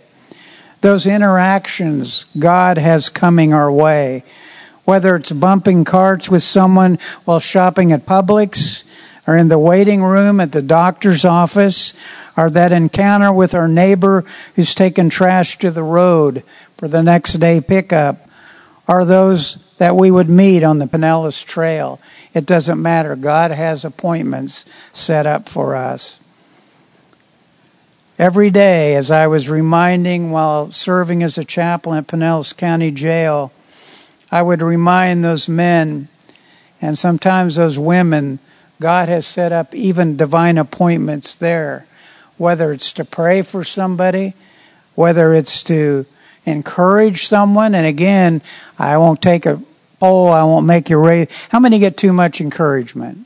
Those 0.82 1.06
interactions 1.06 2.26
God 2.38 2.78
has 2.78 3.10
coming 3.10 3.54
our 3.54 3.72
way, 3.72 4.24
whether 4.86 5.16
it's 5.16 5.32
bumping 5.32 5.84
carts 5.84 6.30
with 6.30 6.44
someone 6.44 6.98
while 7.26 7.40
shopping 7.40 7.92
at 7.92 8.06
Publix, 8.06 8.86
or 9.28 9.38
in 9.38 9.50
the 9.50 9.60
waiting 9.60 10.02
room 10.02 10.40
at 10.40 10.54
the 10.54 10.62
doctor's 10.62 11.26
office, 11.26 11.94
or 12.36 12.50
that 12.50 12.72
encounter 12.72 13.32
with 13.32 13.54
our 13.54 13.68
neighbor 13.68 14.24
who's 14.56 14.74
taken 14.74 15.10
trash 15.10 15.58
to 15.60 15.70
the 15.70 15.84
road 15.84 16.44
for 16.78 16.88
the 16.88 17.04
next 17.04 17.34
day 17.34 17.60
pickup, 17.60 18.28
are 18.88 19.04
those 19.06 19.58
that 19.80 19.96
we 19.96 20.12
would 20.12 20.30
meet 20.30 20.62
on 20.62 20.78
the 20.78 20.86
Pinellas 20.86 21.44
Trail. 21.44 22.00
It 22.34 22.46
doesn't 22.46 22.82
matter. 22.82 23.16
God 23.16 23.52
has 23.52 23.84
appointments 23.84 24.66
set 24.92 25.26
up 25.26 25.50
for 25.50 25.76
us. 25.76 26.20
Every 28.20 28.50
day, 28.50 28.98
as 28.98 29.10
I 29.10 29.28
was 29.28 29.50
reminding 29.50 30.32
while 30.32 30.74
serving 30.74 31.24
as 31.24 31.38
a 31.38 31.46
chaplain 31.46 31.98
at 31.98 32.08
Pinellas 32.08 32.56
County 32.56 32.92
Jail, 32.92 33.54
I 34.30 34.42
would 34.42 34.62
remind 34.62 35.24
those 35.24 35.48
men 35.48 36.10
and 36.82 36.98
sometimes 36.98 37.56
those 37.56 37.80
women, 37.80 38.40
God 38.82 39.08
has 39.08 39.26
set 39.26 39.54
up 39.54 39.74
even 39.74 40.18
divine 40.18 40.58
appointments 40.58 41.38
there, 41.38 41.86
whether 42.38 42.74
it's 42.74 42.92
to 42.94 43.06
pray 43.06 43.42
for 43.44 43.64
somebody, 43.64 44.34
whether 44.96 45.34
it's 45.34 45.64
to 45.64 46.06
encourage 46.46 47.28
someone. 47.28 47.76
And 47.76 47.86
again, 47.86 48.42
I 48.78 48.98
won't 48.98 49.22
take 49.22 49.46
a 49.46 49.62
poll, 50.00 50.30
I 50.30 50.44
won't 50.44 50.66
make 50.66 50.90
you 50.90 50.98
raise. 50.98 51.28
How 51.50 51.60
many 51.60 51.80
get 51.80 51.98
too 51.98 52.14
much 52.14 52.42
encouragement? 52.42 53.26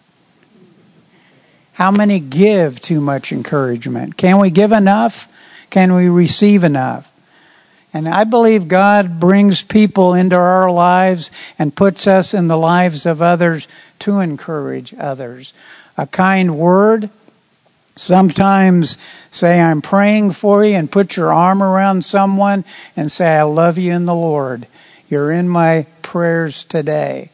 How 1.73 1.91
many 1.91 2.19
give 2.19 2.79
too 2.79 3.01
much 3.01 3.31
encouragement? 3.31 4.17
Can 4.17 4.39
we 4.39 4.49
give 4.49 4.71
enough? 4.71 5.27
Can 5.69 5.93
we 5.95 6.07
receive 6.09 6.63
enough? 6.63 7.11
And 7.93 8.07
I 8.07 8.23
believe 8.23 8.67
God 8.67 9.19
brings 9.19 9.61
people 9.61 10.13
into 10.13 10.35
our 10.35 10.71
lives 10.71 11.29
and 11.59 11.75
puts 11.75 12.07
us 12.07 12.33
in 12.33 12.47
the 12.47 12.57
lives 12.57 13.05
of 13.05 13.21
others 13.21 13.67
to 13.99 14.19
encourage 14.19 14.93
others. 14.97 15.53
A 15.97 16.07
kind 16.07 16.57
word, 16.57 17.09
Sometimes 17.95 18.97
say, 19.29 19.61
I'm 19.61 19.81
praying 19.81 20.31
for 20.31 20.65
you, 20.65 20.75
and 20.75 20.91
put 20.91 21.15
your 21.15 21.31
arm 21.31 21.61
around 21.61 22.03
someone 22.03 22.65
and 22.95 23.11
say, 23.11 23.37
I 23.37 23.43
love 23.43 23.77
you 23.77 23.93
in 23.93 24.05
the 24.05 24.15
Lord. 24.15 24.65
You're 25.13 25.31
in 25.31 25.47
my 25.47 25.85
prayers 26.01 26.63
today. 26.63 27.29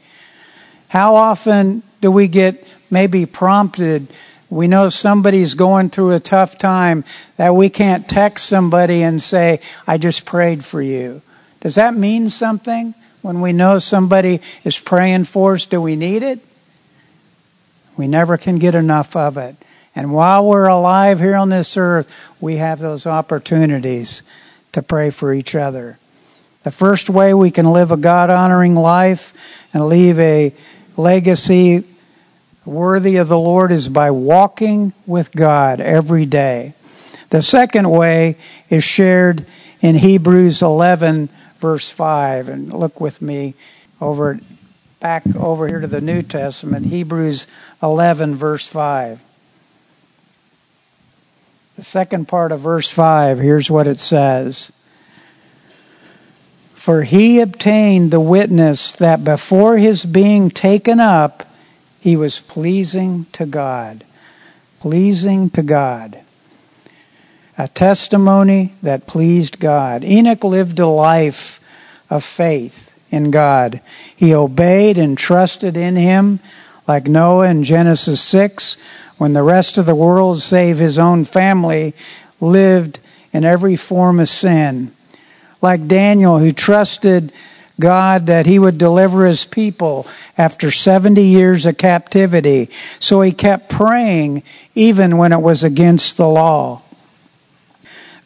How 0.90 1.16
often 1.16 1.82
do 2.02 2.12
we 2.12 2.28
get 2.28 2.68
maybe 2.92 3.26
prompted? 3.26 4.10
We 4.50 4.68
know 4.68 4.90
somebody's 4.90 5.54
going 5.54 5.90
through 5.90 6.12
a 6.12 6.20
tough 6.20 6.58
time 6.58 7.06
that 7.38 7.56
we 7.56 7.70
can't 7.70 8.06
text 8.06 8.48
somebody 8.48 9.02
and 9.02 9.22
say, 9.22 9.62
I 9.88 9.98
just 9.98 10.26
prayed 10.26 10.66
for 10.66 10.82
you. 10.82 11.22
Does 11.62 11.76
that 11.76 11.94
mean 11.94 12.30
something 12.30 12.96
when 13.22 13.40
we 13.40 13.54
know 13.54 13.80
somebody 13.80 14.42
is 14.66 14.78
praying 14.78 15.24
for 15.24 15.54
us? 15.54 15.66
Do 15.66 15.82
we 15.82 15.96
need 15.96 16.22
it? 16.22 16.42
We 17.96 18.10
never 18.10 18.36
can 18.36 18.60
get 18.60 18.76
enough 18.76 19.16
of 19.16 19.38
it. 19.38 19.56
And 19.96 20.12
while 20.12 20.46
we're 20.46 20.68
alive 20.68 21.22
here 21.22 21.38
on 21.38 21.48
this 21.48 21.78
earth, 21.78 22.12
we 22.42 22.58
have 22.58 22.80
those 22.80 23.06
opportunities 23.06 24.22
to 24.74 24.82
pray 24.82 25.12
for 25.12 25.34
each 25.34 25.56
other. 25.56 25.98
The 26.64 26.72
first 26.72 27.10
way 27.10 27.34
we 27.34 27.52
can 27.52 27.72
live 27.72 27.92
a 27.92 27.98
God 27.98 28.30
honoring 28.30 28.76
life 28.76 29.34
and 29.74 29.88
leave 29.88 30.20
a 30.20 30.54
legacy 30.98 31.86
worthy 32.66 33.18
of 33.18 33.30
the 33.30 33.40
Lord 33.40 33.72
is 33.72 33.88
by 33.88 34.12
walking 34.12 34.94
with 35.06 35.32
God 35.32 35.80
every 35.80 36.26
day. 36.26 36.74
The 37.30 37.42
second 37.42 37.90
way 37.90 38.38
is 38.70 38.84
shared 38.84 39.46
in 39.82 39.96
Hebrews 39.96 40.62
11, 40.62 41.30
verse 41.60 41.90
5. 41.90 42.50
And 42.50 42.74
look 42.74 43.00
with 43.00 43.22
me 43.22 43.54
over 44.02 44.40
back 45.00 45.24
over 45.36 45.68
here 45.68 45.80
to 45.80 45.88
the 45.88 46.02
New 46.02 46.22
Testament, 46.22 46.88
Hebrews 46.88 47.48
11, 47.82 48.36
verse 48.36 48.68
5. 48.68 49.24
The 51.78 51.84
second 51.84 52.28
part 52.28 52.52
of 52.52 52.60
verse 52.60 52.90
5, 52.90 53.40
here's 53.40 53.72
what 53.72 53.88
it 53.88 53.98
says 53.98 54.74
For 56.80 57.04
he 57.04 57.42
obtained 57.42 58.10
the 58.10 58.22
witness 58.22 58.94
that 58.94 59.26
before 59.26 59.78
his 59.78 60.06
being 60.06 60.50
taken 60.50 61.02
up, 61.02 61.44
he 62.00 62.16
was 62.16 62.40
pleasing 62.40 63.26
to 63.34 63.46
God. 63.46 64.06
pleasing 64.80 65.50
to 65.50 65.62
God. 65.62 66.22
A 67.58 67.68
testimony 67.68 68.76
that 68.82 69.08
pleased 69.08 69.60
God. 69.60 70.06
Enoch 70.06 70.46
lived 70.46 70.80
a 70.80 70.88
life 70.88 71.60
of 72.10 72.24
faith 72.24 72.98
in 73.12 73.30
God. 73.30 73.82
He 74.16 74.34
obeyed 74.34 74.98
and 74.98 75.18
trusted 75.18 75.76
in 75.76 75.98
Him, 75.98 76.40
like 76.88 77.08
Noah 77.08 77.50
in 77.50 77.66
Genesis 77.66 78.22
6, 78.22 78.78
when 79.18 79.34
the 79.34 79.44
rest 79.44 79.78
of 79.78 79.86
the 79.86 79.96
world, 79.96 80.40
save 80.40 80.78
his 80.78 80.98
own 80.98 81.26
family, 81.26 81.94
lived 82.40 83.02
in 83.34 83.44
every 83.44 83.76
form 83.76 84.22
of 84.22 84.30
sin. 84.30 84.94
Like 85.62 85.88
Daniel, 85.88 86.40
who 86.40 86.52
trusted 86.52 87.32
God 87.80 88.28
that 88.28 88.46
he 88.46 88.60
would 88.60 88.78
deliver 88.78 89.26
his 89.26 89.46
people 89.46 90.06
after 90.38 90.70
70 90.70 91.22
years 91.22 91.66
of 91.66 91.78
captivity. 91.78 92.70
So 93.00 93.22
he 93.22 93.32
kept 93.32 93.70
praying 93.70 94.44
even 94.76 95.18
when 95.18 95.32
it 95.32 95.42
was 95.42 95.64
against 95.64 96.18
the 96.18 96.28
law. 96.28 96.82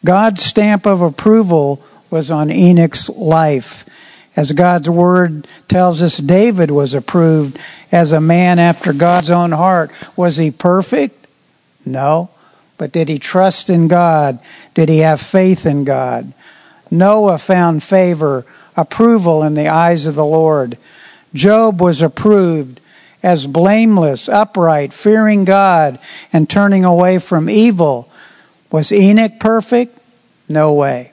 God's 0.04 0.42
stamp 0.42 0.86
of 0.86 1.00
approval 1.00 1.84
was 2.10 2.30
on 2.30 2.50
Enoch's 2.50 3.08
life. 3.08 3.84
As 4.36 4.52
God's 4.52 4.90
word 4.90 5.46
tells 5.68 6.02
us, 6.02 6.18
David 6.18 6.70
was 6.70 6.92
approved 6.92 7.58
as 7.92 8.12
a 8.12 8.20
man 8.20 8.58
after 8.58 8.92
God's 8.92 9.30
own 9.30 9.52
heart. 9.52 9.92
Was 10.16 10.36
he 10.36 10.50
perfect? 10.50 11.26
No. 11.86 12.30
But 12.76 12.92
did 12.92 13.08
he 13.08 13.18
trust 13.18 13.70
in 13.70 13.86
God? 13.86 14.40
Did 14.74 14.88
he 14.88 14.98
have 14.98 15.20
faith 15.20 15.64
in 15.64 15.84
God? 15.84 16.32
Noah 16.90 17.38
found 17.38 17.82
favor, 17.82 18.44
approval 18.76 19.42
in 19.42 19.54
the 19.54 19.68
eyes 19.68 20.06
of 20.06 20.14
the 20.14 20.24
Lord. 20.24 20.78
Job 21.32 21.80
was 21.80 22.02
approved 22.02 22.80
as 23.22 23.46
blameless, 23.46 24.28
upright, 24.28 24.92
fearing 24.92 25.44
God, 25.44 25.98
and 26.32 26.48
turning 26.48 26.84
away 26.84 27.18
from 27.18 27.48
evil. 27.48 28.08
Was 28.70 28.92
Enoch 28.92 29.40
perfect? 29.40 29.98
No 30.48 30.74
way. 30.74 31.12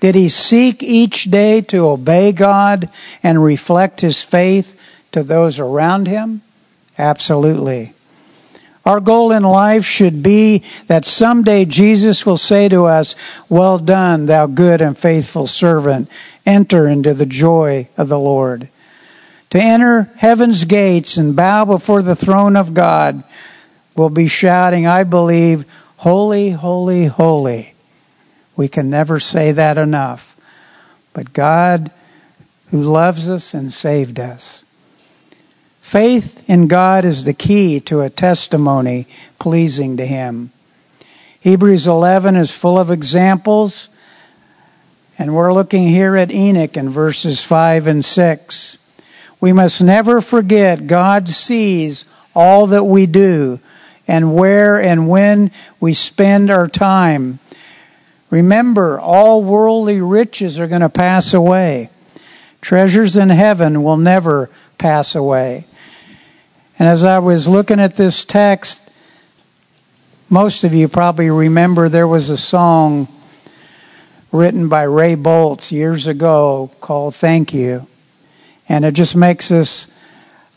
Did 0.00 0.14
he 0.14 0.28
seek 0.28 0.82
each 0.82 1.24
day 1.24 1.62
to 1.62 1.88
obey 1.88 2.32
God 2.32 2.90
and 3.22 3.42
reflect 3.42 4.02
his 4.02 4.22
faith 4.22 4.78
to 5.12 5.22
those 5.22 5.58
around 5.58 6.06
him? 6.06 6.42
Absolutely. 6.98 7.94
Our 8.86 9.00
goal 9.00 9.32
in 9.32 9.42
life 9.42 9.84
should 9.84 10.22
be 10.22 10.62
that 10.86 11.04
someday 11.04 11.64
Jesus 11.64 12.24
will 12.24 12.36
say 12.36 12.68
to 12.68 12.84
us, 12.84 13.16
Well 13.48 13.78
done, 13.78 14.26
thou 14.26 14.46
good 14.46 14.80
and 14.80 14.96
faithful 14.96 15.48
servant. 15.48 16.08
Enter 16.46 16.86
into 16.86 17.12
the 17.12 17.26
joy 17.26 17.88
of 17.96 18.08
the 18.08 18.18
Lord. 18.18 18.68
To 19.50 19.58
enter 19.58 20.10
heaven's 20.16 20.64
gates 20.64 21.16
and 21.16 21.34
bow 21.34 21.64
before 21.64 22.00
the 22.00 22.14
throne 22.14 22.56
of 22.56 22.74
God 22.74 23.24
will 23.96 24.10
be 24.10 24.28
shouting, 24.28 24.86
I 24.86 25.02
believe, 25.02 25.66
Holy, 25.98 26.50
holy, 26.50 27.06
holy. 27.06 27.74
We 28.56 28.68
can 28.68 28.88
never 28.88 29.18
say 29.18 29.50
that 29.52 29.78
enough. 29.78 30.36
But 31.12 31.32
God, 31.32 31.90
who 32.70 32.80
loves 32.80 33.28
us 33.28 33.54
and 33.54 33.72
saved 33.72 34.20
us, 34.20 34.62
Faith 35.86 36.42
in 36.50 36.66
God 36.66 37.04
is 37.04 37.22
the 37.22 37.32
key 37.32 37.78
to 37.78 38.00
a 38.00 38.10
testimony 38.10 39.06
pleasing 39.38 39.96
to 39.98 40.04
Him. 40.04 40.50
Hebrews 41.38 41.86
11 41.86 42.34
is 42.34 42.50
full 42.50 42.76
of 42.76 42.90
examples, 42.90 43.88
and 45.16 45.32
we're 45.32 45.52
looking 45.52 45.86
here 45.86 46.16
at 46.16 46.32
Enoch 46.32 46.76
in 46.76 46.90
verses 46.90 47.44
5 47.44 47.86
and 47.86 48.04
6. 48.04 49.00
We 49.40 49.52
must 49.52 49.80
never 49.80 50.20
forget 50.20 50.88
God 50.88 51.28
sees 51.28 52.04
all 52.34 52.66
that 52.66 52.82
we 52.82 53.06
do 53.06 53.60
and 54.08 54.34
where 54.34 54.82
and 54.82 55.08
when 55.08 55.52
we 55.78 55.94
spend 55.94 56.50
our 56.50 56.66
time. 56.66 57.38
Remember, 58.28 58.98
all 58.98 59.40
worldly 59.40 60.00
riches 60.00 60.58
are 60.58 60.66
going 60.66 60.80
to 60.80 60.88
pass 60.88 61.32
away. 61.32 61.90
Treasures 62.60 63.16
in 63.16 63.28
heaven 63.28 63.84
will 63.84 63.96
never 63.96 64.50
pass 64.78 65.14
away. 65.14 65.64
And 66.78 66.88
as 66.88 67.04
I 67.04 67.18
was 67.20 67.48
looking 67.48 67.80
at 67.80 67.94
this 67.94 68.24
text, 68.24 68.92
most 70.28 70.64
of 70.64 70.74
you 70.74 70.88
probably 70.88 71.30
remember 71.30 71.88
there 71.88 72.08
was 72.08 72.28
a 72.28 72.36
song 72.36 73.08
written 74.30 74.68
by 74.68 74.82
Ray 74.82 75.14
Boltz 75.14 75.72
years 75.72 76.06
ago 76.06 76.70
called 76.80 77.14
Thank 77.14 77.54
You. 77.54 77.86
And 78.68 78.84
it 78.84 78.92
just 78.92 79.16
makes 79.16 79.50
us 79.50 79.92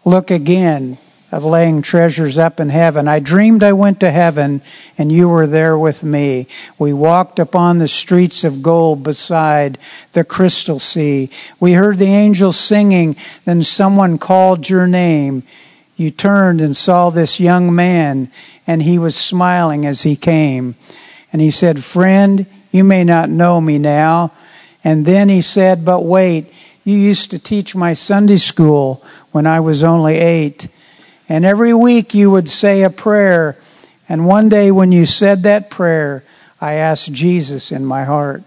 look 0.04 0.30
again 0.32 0.98
of 1.32 1.46
laying 1.46 1.82
treasures 1.82 2.38
up 2.38 2.60
in 2.60 2.70
heaven. 2.70 3.08
I 3.08 3.20
dreamed 3.20 3.62
I 3.62 3.74
went 3.74 4.00
to 4.00 4.12
heaven 4.12 4.62
and 4.98 5.12
you 5.12 5.30
were 5.30 5.46
there 5.48 5.78
with 5.78 6.04
me. 6.04 6.48
We 6.80 6.92
walked 6.92 7.38
upon 7.38 7.78
the 7.78 7.88
streets 7.88 8.44
of 8.44 8.64
gold 8.64 9.04
beside 9.04 9.78
the 10.14 10.24
crystal 10.24 10.80
sea. 10.80 11.30
We 11.60 11.74
heard 11.74 11.98
the 11.98 12.06
angels 12.06 12.58
singing, 12.58 13.16
then 13.46 13.64
someone 13.64 14.18
called 14.18 14.68
your 14.68 14.88
name 14.88 15.44
you 16.00 16.12
turned 16.12 16.62
and 16.62 16.76
saw 16.76 17.10
this 17.10 17.40
young 17.40 17.76
man, 17.76 18.32
and 18.66 18.82
he 18.82 18.98
was 18.98 19.16
smiling 19.16 19.86
as 19.86 20.04
he 20.04 20.16
came. 20.16 20.76
And 21.34 21.42
he 21.42 21.52
said, 21.52 21.84
Friend, 21.84 22.46
you 22.72 22.84
may 22.84 23.04
not 23.04 23.30
know 23.30 23.60
me 23.60 23.78
now. 23.78 24.32
And 24.84 25.06
then 25.06 25.30
he 25.30 25.42
said, 25.42 25.84
But 25.84 26.06
wait, 26.06 26.54
you 26.84 26.96
used 26.96 27.32
to 27.32 27.40
teach 27.40 27.76
my 27.76 27.94
Sunday 27.94 28.38
school 28.38 29.04
when 29.32 29.46
I 29.46 29.60
was 29.60 29.84
only 29.84 30.16
eight. 30.16 30.68
And 31.28 31.46
every 31.46 31.74
week 31.74 32.14
you 32.14 32.32
would 32.32 32.50
say 32.50 32.84
a 32.84 32.90
prayer. 32.90 33.58
And 34.08 34.26
one 34.26 34.50
day 34.50 34.72
when 34.72 34.92
you 34.92 35.06
said 35.06 35.44
that 35.44 35.70
prayer, 35.70 36.24
I 36.62 36.74
asked 36.74 37.12
Jesus 37.12 37.72
in 37.72 37.86
my 37.86 38.06
heart. 38.06 38.44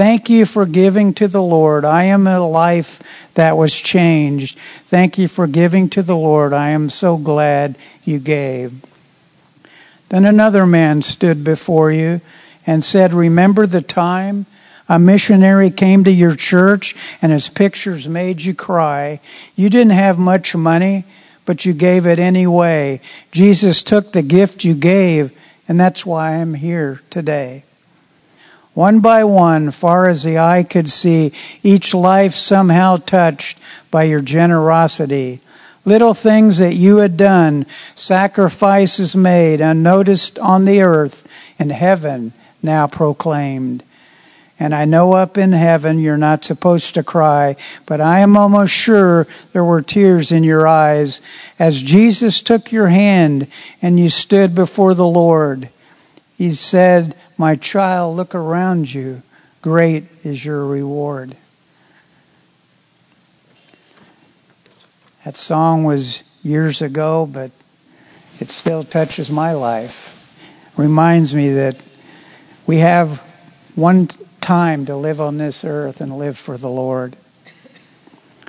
Thank 0.00 0.30
you 0.30 0.46
for 0.46 0.64
giving 0.64 1.12
to 1.12 1.28
the 1.28 1.42
Lord. 1.42 1.84
I 1.84 2.04
am 2.04 2.26
a 2.26 2.40
life 2.40 3.02
that 3.34 3.58
was 3.58 3.78
changed. 3.78 4.56
Thank 4.86 5.18
you 5.18 5.28
for 5.28 5.46
giving 5.46 5.90
to 5.90 6.02
the 6.02 6.16
Lord. 6.16 6.54
I 6.54 6.70
am 6.70 6.88
so 6.88 7.18
glad 7.18 7.76
you 8.02 8.18
gave. 8.18 8.72
Then 10.08 10.24
another 10.24 10.64
man 10.64 11.02
stood 11.02 11.44
before 11.44 11.92
you 11.92 12.22
and 12.66 12.82
said, 12.82 13.12
Remember 13.12 13.66
the 13.66 13.82
time 13.82 14.46
a 14.88 14.98
missionary 14.98 15.68
came 15.68 16.04
to 16.04 16.10
your 16.10 16.34
church 16.34 16.96
and 17.20 17.30
his 17.30 17.50
pictures 17.50 18.08
made 18.08 18.40
you 18.40 18.54
cry. 18.54 19.20
You 19.54 19.68
didn't 19.68 19.92
have 19.92 20.18
much 20.18 20.56
money, 20.56 21.04
but 21.44 21.66
you 21.66 21.74
gave 21.74 22.06
it 22.06 22.18
anyway. 22.18 23.02
Jesus 23.32 23.82
took 23.82 24.12
the 24.12 24.22
gift 24.22 24.64
you 24.64 24.74
gave, 24.74 25.38
and 25.68 25.78
that's 25.78 26.06
why 26.06 26.36
I'm 26.36 26.54
here 26.54 27.02
today. 27.10 27.64
One 28.80 29.00
by 29.00 29.24
one, 29.24 29.72
far 29.72 30.08
as 30.08 30.22
the 30.22 30.38
eye 30.38 30.62
could 30.62 30.88
see, 30.88 31.32
each 31.62 31.92
life 31.92 32.32
somehow 32.32 32.96
touched 32.96 33.58
by 33.90 34.04
your 34.04 34.22
generosity. 34.22 35.40
Little 35.84 36.14
things 36.14 36.60
that 36.60 36.76
you 36.76 36.96
had 36.96 37.18
done, 37.18 37.66
sacrifices 37.94 39.14
made 39.14 39.60
unnoticed 39.60 40.38
on 40.38 40.64
the 40.64 40.80
earth, 40.80 41.28
in 41.58 41.68
heaven 41.68 42.32
now 42.62 42.86
proclaimed. 42.86 43.84
And 44.58 44.74
I 44.74 44.86
know 44.86 45.12
up 45.12 45.36
in 45.36 45.52
heaven 45.52 45.98
you're 45.98 46.16
not 46.16 46.46
supposed 46.46 46.94
to 46.94 47.02
cry, 47.02 47.56
but 47.84 48.00
I 48.00 48.20
am 48.20 48.34
almost 48.34 48.72
sure 48.72 49.26
there 49.52 49.62
were 49.62 49.82
tears 49.82 50.32
in 50.32 50.42
your 50.42 50.66
eyes 50.66 51.20
as 51.58 51.82
Jesus 51.82 52.40
took 52.40 52.72
your 52.72 52.88
hand 52.88 53.46
and 53.82 54.00
you 54.00 54.08
stood 54.08 54.54
before 54.54 54.94
the 54.94 55.06
Lord. 55.06 55.68
He 56.38 56.54
said, 56.54 57.14
my 57.40 57.56
child, 57.56 58.16
look 58.16 58.34
around 58.34 58.92
you. 58.92 59.22
Great 59.62 60.04
is 60.24 60.44
your 60.44 60.64
reward. 60.66 61.34
That 65.24 65.34
song 65.34 65.84
was 65.84 66.22
years 66.42 66.82
ago, 66.82 67.24
but 67.24 67.50
it 68.40 68.50
still 68.50 68.84
touches 68.84 69.30
my 69.30 69.54
life. 69.54 70.38
Reminds 70.76 71.34
me 71.34 71.54
that 71.54 71.82
we 72.66 72.76
have 72.76 73.20
one 73.74 74.08
time 74.42 74.84
to 74.84 74.94
live 74.94 75.18
on 75.18 75.38
this 75.38 75.64
earth 75.64 76.02
and 76.02 76.18
live 76.18 76.36
for 76.36 76.58
the 76.58 76.68
Lord. 76.68 77.16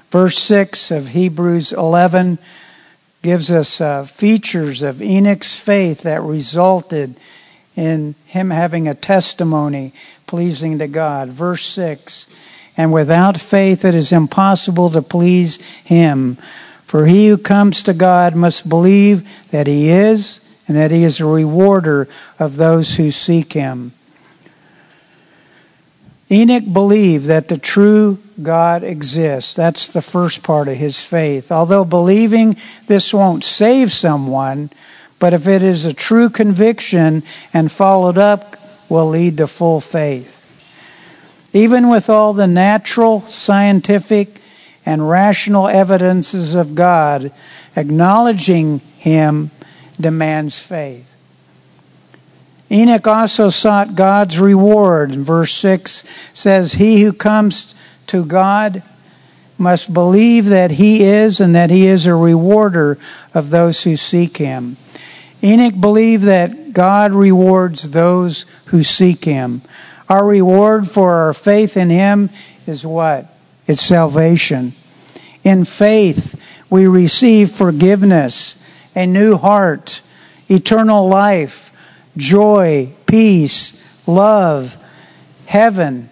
Verse 0.10 0.38
6 0.38 0.92
of 0.92 1.08
Hebrews 1.08 1.72
11 1.72 2.40
gives 3.22 3.52
us 3.52 3.80
uh, 3.80 4.04
features 4.04 4.82
of 4.82 5.02
Enoch's 5.02 5.58
faith 5.58 6.02
that 6.02 6.22
resulted 6.22 7.16
in 7.76 8.16
him 8.26 8.50
having 8.50 8.88
a 8.88 8.94
testimony 8.94 9.94
pleasing 10.28 10.80
to 10.80 10.88
God. 10.88 11.30
Verse 11.30 11.66
6 11.66 12.28
And 12.78 12.92
without 12.92 13.40
faith 13.40 13.86
it 13.86 13.96
is 13.96 14.12
impossible 14.12 14.90
to 14.92 15.02
please 15.02 15.58
him. 15.84 16.38
For 16.86 17.06
he 17.06 17.30
who 17.30 17.38
comes 17.38 17.84
to 17.84 17.94
God 17.94 18.36
must 18.36 18.68
believe 18.68 19.28
that 19.52 19.68
he 19.68 19.90
is, 19.90 20.46
and 20.68 20.76
that 20.76 20.92
he 20.92 21.04
is 21.04 21.20
a 21.20 21.26
rewarder 21.26 22.08
of 22.38 22.58
those 22.58 22.96
who 22.96 23.12
seek 23.12 23.54
him. 23.54 23.94
Enoch 26.32 26.72
believed 26.72 27.26
that 27.26 27.50
the 27.50 27.58
true 27.58 28.18
God 28.42 28.84
exists. 28.84 29.54
That's 29.54 29.92
the 29.92 30.02
first 30.02 30.44
part 30.44 30.70
of 30.70 30.78
his 30.78 31.04
faith. 31.04 31.52
Although 31.52 31.84
believing 31.84 32.56
this 32.88 33.14
won't 33.14 33.44
save 33.44 33.92
someone, 33.92 34.70
but 35.22 35.34
if 35.36 35.48
it 35.48 35.62
is 35.62 35.86
a 35.86 35.94
true 35.94 36.32
conviction 36.32 37.22
and 37.54 37.72
followed 37.72 38.18
up, 38.18 38.58
will 38.90 39.08
lead 39.08 39.38
to 39.38 39.46
full 39.46 39.80
faith. 39.80 40.40
Even 41.54 41.90
with 41.90 42.10
all 42.10 42.34
the 42.34 42.48
natural, 42.48 43.22
scientific, 43.22 44.42
and 44.84 45.08
rational 45.08 45.68
evidences 45.68 46.56
of 46.56 46.74
God, 46.74 47.32
acknowledging 47.76 48.80
Him 48.98 49.52
demands 50.00 50.60
faith. 50.60 51.16
Enoch 52.72 53.06
also 53.06 53.50
sought 53.50 53.94
God's 53.94 54.40
reward. 54.40 55.12
Verse 55.12 55.54
6 55.54 56.04
says, 56.34 56.74
He 56.74 57.04
who 57.04 57.14
comes 57.14 57.76
to 58.08 58.26
God 58.26 58.82
must 59.60 59.94
believe 59.94 60.48
that 60.48 60.72
He 60.72 61.04
is 61.04 61.40
and 61.40 61.54
that 61.54 61.70
He 61.70 61.86
is 61.86 62.08
a 62.08 62.16
rewarder 62.16 62.98
of 63.36 63.52
those 63.52 63.84
who 63.84 63.96
seek 63.96 64.38
Him. 64.38 64.78
Enoch 65.44 65.80
believed 65.80 66.24
that 66.24 66.74
God 66.74 67.12
rewards 67.12 67.90
those 67.90 68.46
who 68.66 68.84
seek 68.84 69.26
Him. 69.26 69.62
Our 70.08 70.26
reward 70.26 70.90
for 70.90 71.14
our 71.14 71.34
faith 71.34 71.78
in 71.78 71.90
Him 71.90 72.30
is 72.68 72.86
what? 72.86 73.34
It's 73.68 73.82
salvation. 73.82 74.74
In 75.44 75.66
faith, 75.66 76.40
we 76.70 76.88
receive 76.88 77.52
forgiveness, 77.52 78.64
a 78.96 79.06
new 79.06 79.38
heart, 79.38 80.02
eternal 80.50 81.08
life 81.08 81.72
joy, 82.18 82.90
peace, 83.06 84.08
love, 84.08 84.76
heaven, 85.46 86.10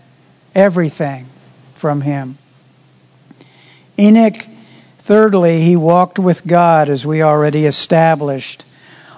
everything 0.56 1.28
from 1.74 2.02
him. 2.02 2.38
Enoch, 3.98 4.46
thirdly, 5.00 5.62
he 5.62 5.76
walked 5.76 6.20
with 6.20 6.48
God 6.48 6.90
as 6.90 7.06
we 7.06 7.22
already 7.22 7.66
established. 7.66 8.64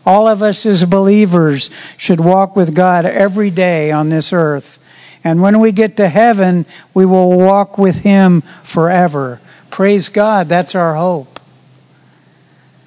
All 0.06 0.28
of 0.28 0.42
us 0.42 0.66
as 0.66 0.84
believers 0.86 1.70
should 1.98 2.20
walk 2.20 2.56
with 2.56 2.74
God 2.74 3.06
every 3.06 3.52
day 3.52 3.92
on 3.92 4.10
this 4.10 4.34
earth. 4.34 4.80
And 5.24 5.42
when 5.42 5.60
we 5.60 5.72
get 5.72 5.98
to 5.98 6.10
heaven, 6.10 6.66
we 6.94 7.06
will 7.06 7.38
walk 7.38 7.78
with 7.78 8.00
Him 8.00 8.42
forever. 8.64 9.40
Praise 9.70 10.10
God, 10.10 10.50
that's 10.50 10.74
our 10.74 10.96
hope. 10.96 11.40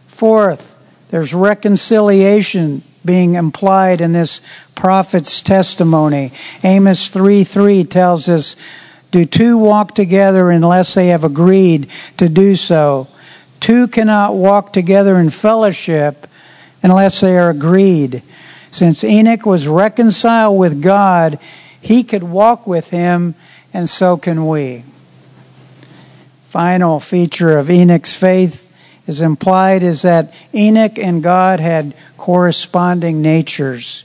Fourth, 0.09 0.77
there's 1.11 1.33
reconciliation 1.33 2.83
being 3.05 3.35
implied 3.35 4.01
in 4.01 4.13
this 4.13 4.41
prophet's 4.75 5.43
testimony. 5.43 6.33
Amos 6.65 7.09
3 7.11 7.45
3 7.45 7.85
tells 7.85 8.29
us, 8.29 8.57
Do 9.13 9.25
two 9.25 9.57
walk 9.59 9.95
together 9.95 10.51
unless 10.51 10.95
they 10.95 11.09
have 11.09 11.23
agreed 11.23 11.89
to 12.17 12.29
do 12.29 12.57
so? 12.57 13.07
Two 13.61 13.87
cannot 13.87 14.35
walk 14.35 14.73
together 14.73 15.19
in 15.19 15.31
fellowship 15.31 16.27
unless 16.85 17.21
they 17.21 17.37
are 17.39 17.51
agreed. 17.51 18.23
Since 18.71 19.03
Enoch 19.03 19.47
was 19.47 19.67
reconciled 19.67 20.59
with 20.59 20.83
God, 20.83 21.39
he 21.81 22.05
could 22.05 22.23
walk 22.23 22.67
with 22.67 22.91
him, 22.91 23.35
and 23.73 23.89
so 23.89 24.17
can 24.17 24.47
we. 24.47 24.85
Final 26.51 27.01
feature 27.01 27.59
of 27.59 27.71
Enoch's 27.71 28.15
faith 28.15 28.61
is 29.07 29.21
implied 29.21 29.83
is 29.83 30.03
that 30.03 30.33
Enoch 30.55 30.99
and 30.99 31.23
God 31.23 31.59
had 31.59 31.95
corresponding 32.17 33.23
natures. 33.23 34.05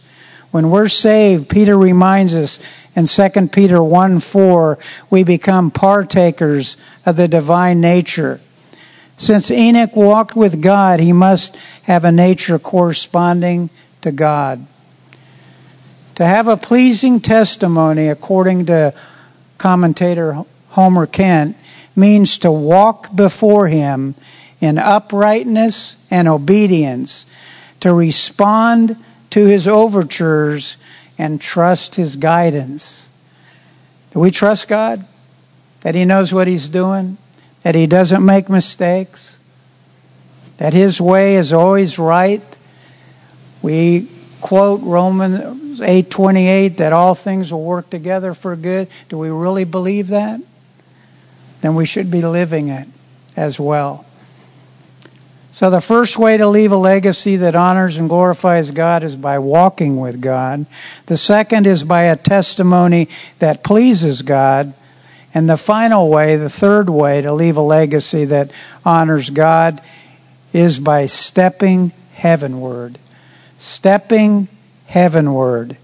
When 0.52 0.72
we're 0.72 0.88
saved, 0.88 1.50
Peter 1.50 1.78
reminds 1.78 2.34
us 2.34 2.60
in 2.96 3.06
2 3.06 3.48
Peter 3.50 3.84
1 3.84 4.20
4, 4.20 4.80
we 5.10 5.24
become 5.24 5.70
partakers 5.70 6.76
of 7.06 7.18
the 7.18 7.28
divine 7.28 7.82
nature. 7.82 8.40
Since 9.20 9.52
Enoch 9.52 9.98
walked 9.98 10.38
with 10.38 10.62
God, 10.62 11.02
he 11.02 11.12
must 11.12 11.56
have 11.84 12.06
a 12.06 12.12
nature 12.12 12.58
corresponding 12.58 13.70
to 14.00 14.14
God. 14.14 14.66
To 16.16 16.26
have 16.26 16.48
a 16.48 16.56
pleasing 16.56 17.20
testimony, 17.20 18.08
according 18.08 18.68
to 18.68 18.94
commentator 19.58 20.46
Homer 20.70 21.06
Kent, 21.06 21.58
means 21.98 22.38
to 22.40 22.52
walk 22.52 23.14
before 23.14 23.68
him 23.68 24.16
in 24.62 24.78
uprightness 24.78 26.06
and 26.10 26.30
obedience, 26.30 27.26
to 27.82 27.94
respond 27.94 28.96
to 29.32 29.46
his 29.46 29.68
overtures 29.68 30.78
and 31.18 31.42
trust 31.42 31.96
his 31.96 32.16
guidance. 32.16 33.10
Do 34.12 34.22
we 34.22 34.32
trust 34.32 34.70
God? 34.70 35.06
That 35.82 35.96
he 35.96 36.06
knows 36.06 36.34
what 36.34 36.48
he's 36.48 36.70
doing? 36.70 37.18
That 37.64 37.76
he 37.76 37.88
doesn't 37.88 38.26
make 38.26 38.50
mistakes? 38.50 39.38
That 40.58 40.74
his 40.74 41.00
way 41.00 41.36
is 41.36 41.54
always 41.54 42.00
right? 42.00 42.44
We 43.62 44.08
quote 44.42 44.82
Romans 44.82 45.82
8:28 45.82 46.78
that 46.78 46.94
all 46.94 47.16
things 47.16 47.52
will 47.52 47.64
work 47.64 47.90
together 47.90 48.34
for 48.34 48.56
good. 48.56 48.88
Do 49.10 49.18
we 49.18 49.30
really 49.30 49.66
believe 49.66 50.10
that? 50.10 50.40
Then 51.62 51.76
we 51.76 51.86
should 51.86 52.10
be 52.10 52.22
living 52.22 52.70
it 52.70 52.88
as 53.36 53.60
well. 53.60 54.06
So, 55.52 55.70
the 55.70 55.82
first 55.82 56.18
way 56.18 56.38
to 56.38 56.48
leave 56.48 56.72
a 56.72 56.78
legacy 56.78 57.36
that 57.38 57.54
honors 57.54 57.98
and 57.98 58.08
glorifies 58.08 58.72
God 58.72 59.04
is 59.04 59.18
by 59.18 59.40
walking 59.40 60.00
with 60.00 60.22
God. 60.22 60.66
The 61.08 61.18
second 61.18 61.68
is 61.68 61.84
by 61.84 62.04
a 62.04 62.16
testimony 62.16 63.10
that 63.40 63.62
pleases 63.62 64.22
God. 64.22 64.74
And 65.34 65.50
the 65.50 65.58
final 65.58 66.10
way, 66.10 66.36
the 66.38 66.50
third 66.50 66.90
way 66.90 67.22
to 67.22 67.32
leave 67.32 67.58
a 67.58 67.62
legacy 67.62 68.26
that 68.26 68.52
honors 68.84 69.30
God 69.30 69.82
is 70.54 70.80
by 70.80 71.06
stepping 71.06 71.92
heavenward. 72.14 72.98
Stepping 73.58 74.48
heavenward. 74.88 75.78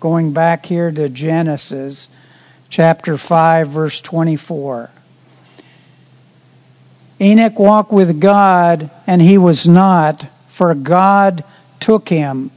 Going 0.00 0.32
back 0.32 0.66
here 0.66 0.92
to 0.92 1.08
Genesis 1.08 2.08
chapter 2.68 3.16
5, 3.16 3.68
verse 3.68 4.00
24. 4.00 4.90
Enoch 7.20 7.58
walked 7.58 7.92
with 7.92 8.20
God, 8.20 8.90
and 9.06 9.20
he 9.20 9.36
was 9.38 9.66
not, 9.66 10.26
for 10.46 10.72
God 10.74 11.42
took 11.80 12.08
him. 12.08 12.52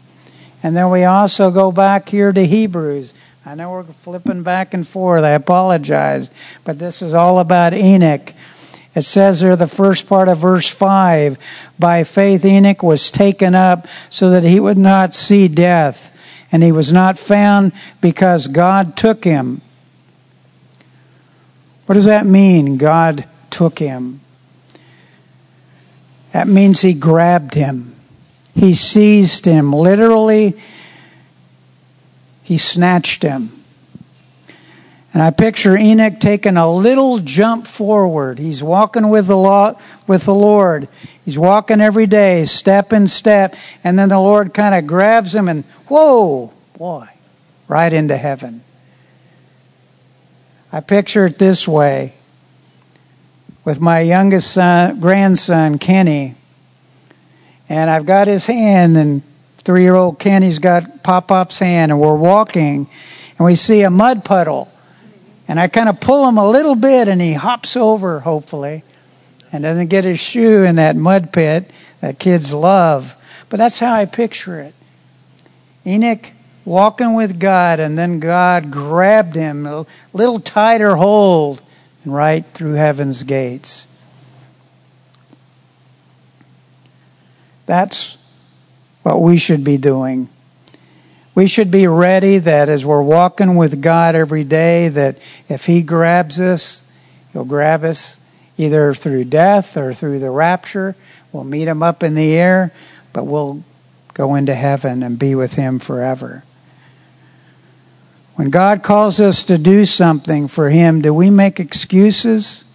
And 0.62 0.78
then 0.78 0.92
we 0.92 1.04
also 1.04 1.50
go 1.50 1.72
back 1.72 2.10
here 2.10 2.32
to 2.32 2.46
Hebrews. 2.46 3.14
I 3.44 3.56
know 3.56 3.72
we're 3.72 3.84
flipping 3.84 4.44
back 4.44 4.74
and 4.74 4.88
forth. 4.88 5.24
I 5.24 5.32
apologize. 5.32 6.30
But 6.64 6.78
this 6.78 7.02
is 7.02 7.14
all 7.14 7.40
about 7.40 7.74
Enoch. 7.74 8.34
It 8.94 9.02
says 9.02 9.40
there, 9.40 9.56
the 9.56 9.68
first 9.68 10.08
part 10.08 10.28
of 10.28 10.38
verse 10.38 10.68
5 10.68 11.38
By 11.80 12.04
faith, 12.04 12.46
Enoch 12.46 12.84
was 12.84 13.10
taken 13.10 13.56
up 13.56 13.88
so 14.10 14.30
that 14.30 14.44
he 14.44 14.60
would 14.60 14.78
not 14.78 15.16
see 15.16 15.48
death, 15.48 16.16
and 16.52 16.62
he 16.62 16.72
was 16.72 16.94
not 16.94 17.18
found 17.18 17.72
because 18.00 18.48
God 18.48 18.96
took 18.96 19.24
him. 19.24 19.62
What 21.88 21.96
does 21.96 22.06
that 22.06 22.26
mean? 22.26 22.78
God 22.78 23.26
took 23.50 23.80
him. 23.80 24.22
That 26.32 26.48
means 26.48 26.82
he 26.82 26.94
grabbed 26.94 27.56
him. 27.56 27.96
He 28.54 28.76
seized 28.76 29.46
him. 29.46 29.74
Literally, 29.74 30.58
he 32.52 32.58
snatched 32.58 33.24
him. 33.24 33.50
And 35.14 35.24
I 35.24 35.30
picture 35.30 35.78
Enoch 35.78 36.20
taking 36.20 36.58
a 36.58 36.70
little 36.70 37.20
jump 37.20 37.66
forward. 37.66 38.40
He's 38.40 38.62
walking 38.62 39.08
with 39.08 39.28
the 39.28 39.38
law, 39.38 39.80
with 40.06 40.26
the 40.26 40.36
Lord. 40.36 40.90
He's 41.24 41.38
walking 41.38 41.80
every 41.80 42.08
day, 42.08 42.44
step 42.44 42.92
in 42.92 43.08
step, 43.08 43.56
and 43.86 43.98
then 43.98 44.10
the 44.10 44.20
Lord 44.20 44.54
kind 44.54 44.76
of 44.76 44.86
grabs 44.86 45.34
him 45.34 45.48
and 45.48 45.64
whoa, 45.88 46.52
boy, 46.78 47.08
right 47.70 47.94
into 47.94 48.18
heaven. 48.18 48.62
I 50.74 50.82
picture 50.82 51.28
it 51.28 51.38
this 51.38 51.66
way 51.66 52.16
with 53.64 53.80
my 53.80 54.02
youngest 54.02 54.52
son, 54.52 55.00
grandson, 55.00 55.80
Kenny. 55.80 56.36
And 57.70 57.90
I've 57.90 58.06
got 58.06 58.28
his 58.28 58.46
hand, 58.46 58.98
and 58.98 59.22
three 59.64 59.84
year 59.84 59.96
old 59.96 60.20
Kenny's 60.20 60.60
got 60.60 61.04
Pop 61.04 61.28
Pop's 61.28 61.60
hand, 61.60 61.92
and 61.92 62.00
we're 62.00 62.16
walking, 62.16 62.88
and 63.38 63.46
we 63.46 63.56
see 63.56 63.84
a 63.84 63.90
mud 63.90 64.26
puddle. 64.26 64.72
And 65.48 65.60
I 65.60 65.68
kind 65.68 65.90
of 65.90 66.00
pull 66.00 66.28
him 66.28 66.38
a 66.38 66.50
little 66.50 66.76
bit, 66.76 67.08
and 67.08 67.22
he 67.22 67.34
hops 67.34 67.76
over, 67.76 68.20
hopefully, 68.22 68.84
and 69.52 69.64
doesn't 69.64 69.88
get 69.88 70.06
his 70.06 70.20
shoe 70.20 70.64
in 70.64 70.76
that 70.76 70.96
mud 70.96 71.34
pit 71.34 71.70
that 72.00 72.20
kids 72.20 72.54
love. 72.54 73.16
But 73.50 73.58
that's 73.58 73.80
how 73.80 73.94
I 73.94 74.06
picture 74.06 74.60
it. 74.60 74.74
Enoch 75.86 76.32
walking 76.64 77.16
with 77.16 77.40
God, 77.40 77.80
and 77.80 77.98
then 77.98 78.20
God 78.20 78.72
grabbed 78.72 79.36
him 79.36 79.66
a 79.66 79.86
little 80.14 80.40
tighter 80.40 80.96
hold 80.96 81.62
and 82.04 82.14
right 82.14 82.46
through 82.54 82.74
heaven's 82.74 83.24
gates. 83.24 83.88
That's 87.66 88.18
what 89.04 89.22
we 89.22 89.38
should 89.38 89.64
be 89.64 89.78
doing. 89.78 90.30
We 91.34 91.48
should 91.48 91.72
be 91.72 91.88
ready 91.88 92.40
that 92.40 92.68
as 92.70 92.86
we're 92.86 93.02
walking 93.02 93.56
with 93.56 93.82
God 93.82 94.16
every 94.16 94.44
day, 94.44 94.90
that 94.90 95.18
if 95.48 95.66
He 95.66 95.82
grabs 95.82 96.40
us, 96.40 96.88
He'll 97.32 97.46
grab 97.46 97.84
us 97.84 98.20
either 98.58 98.94
through 98.94 99.26
death 99.26 99.78
or 99.78 99.94
through 99.94 100.20
the 100.20 100.30
rapture. 100.30 100.96
We'll 101.32 101.46
meet 101.46 101.68
Him 101.68 101.82
up 101.82 102.04
in 102.04 102.16
the 102.16 102.34
air, 102.34 102.74
but 103.14 103.26
we'll 103.26 103.64
go 104.14 104.36
into 104.36 104.54
heaven 104.54 105.04
and 105.04 105.18
be 105.18 105.36
with 105.36 105.54
Him 105.54 105.80
forever. 105.80 106.44
When 108.36 108.50
God 108.50 108.84
calls 108.84 109.20
us 109.20 109.44
to 109.46 109.58
do 109.58 109.86
something 109.86 110.48
for 110.48 110.70
Him, 110.70 111.02
do 111.02 111.14
we 111.14 111.30
make 111.30 111.60
excuses 111.60 112.66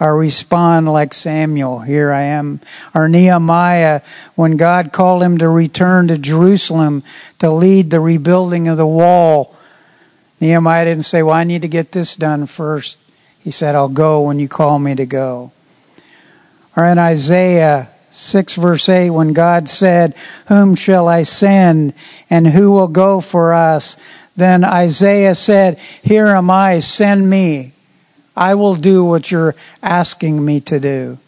or 0.00 0.16
respond 0.16 0.92
like 0.92 1.14
Samuel? 1.14 1.80
Here 1.80 2.12
I 2.12 2.22
am. 2.22 2.60
Or 2.94 3.08
Nehemiah, 3.08 4.02
when 4.34 4.56
God 4.56 4.92
called 4.92 5.22
him 5.22 5.38
to 5.38 5.48
return 5.48 6.08
to 6.08 6.18
Jerusalem 6.18 7.02
to 7.38 7.50
lead 7.50 7.90
the 7.90 8.00
rebuilding 8.00 8.68
of 8.68 8.76
the 8.76 8.86
wall, 8.86 9.56
Nehemiah 10.40 10.84
didn't 10.84 11.04
say, 11.04 11.22
Well, 11.22 11.34
I 11.34 11.44
need 11.44 11.62
to 11.62 11.68
get 11.68 11.92
this 11.92 12.16
done 12.16 12.46
first. 12.46 12.98
He 13.40 13.50
said, 13.50 13.74
I'll 13.74 13.88
go 13.88 14.22
when 14.22 14.38
you 14.38 14.48
call 14.48 14.78
me 14.78 14.94
to 14.94 15.06
go. 15.06 15.52
Or 16.76 16.86
in 16.86 16.98
Isaiah 16.98 17.90
6, 18.10 18.56
verse 18.56 18.88
8, 18.88 19.10
when 19.10 19.32
God 19.32 19.68
said, 19.68 20.14
Whom 20.48 20.74
shall 20.74 21.08
I 21.08 21.24
send, 21.24 21.94
and 22.30 22.46
who 22.46 22.72
will 22.72 22.88
go 22.88 23.20
for 23.20 23.52
us? 23.52 23.96
Then 24.36 24.64
Isaiah 24.64 25.34
said, 25.34 25.78
Here 26.02 26.26
am 26.28 26.50
I, 26.50 26.78
send 26.78 27.28
me. 27.28 27.73
I 28.36 28.54
will 28.54 28.74
do 28.74 29.04
what 29.04 29.30
you're 29.30 29.54
asking 29.82 30.44
me 30.44 30.60
to 30.62 30.80
do. 30.80 31.18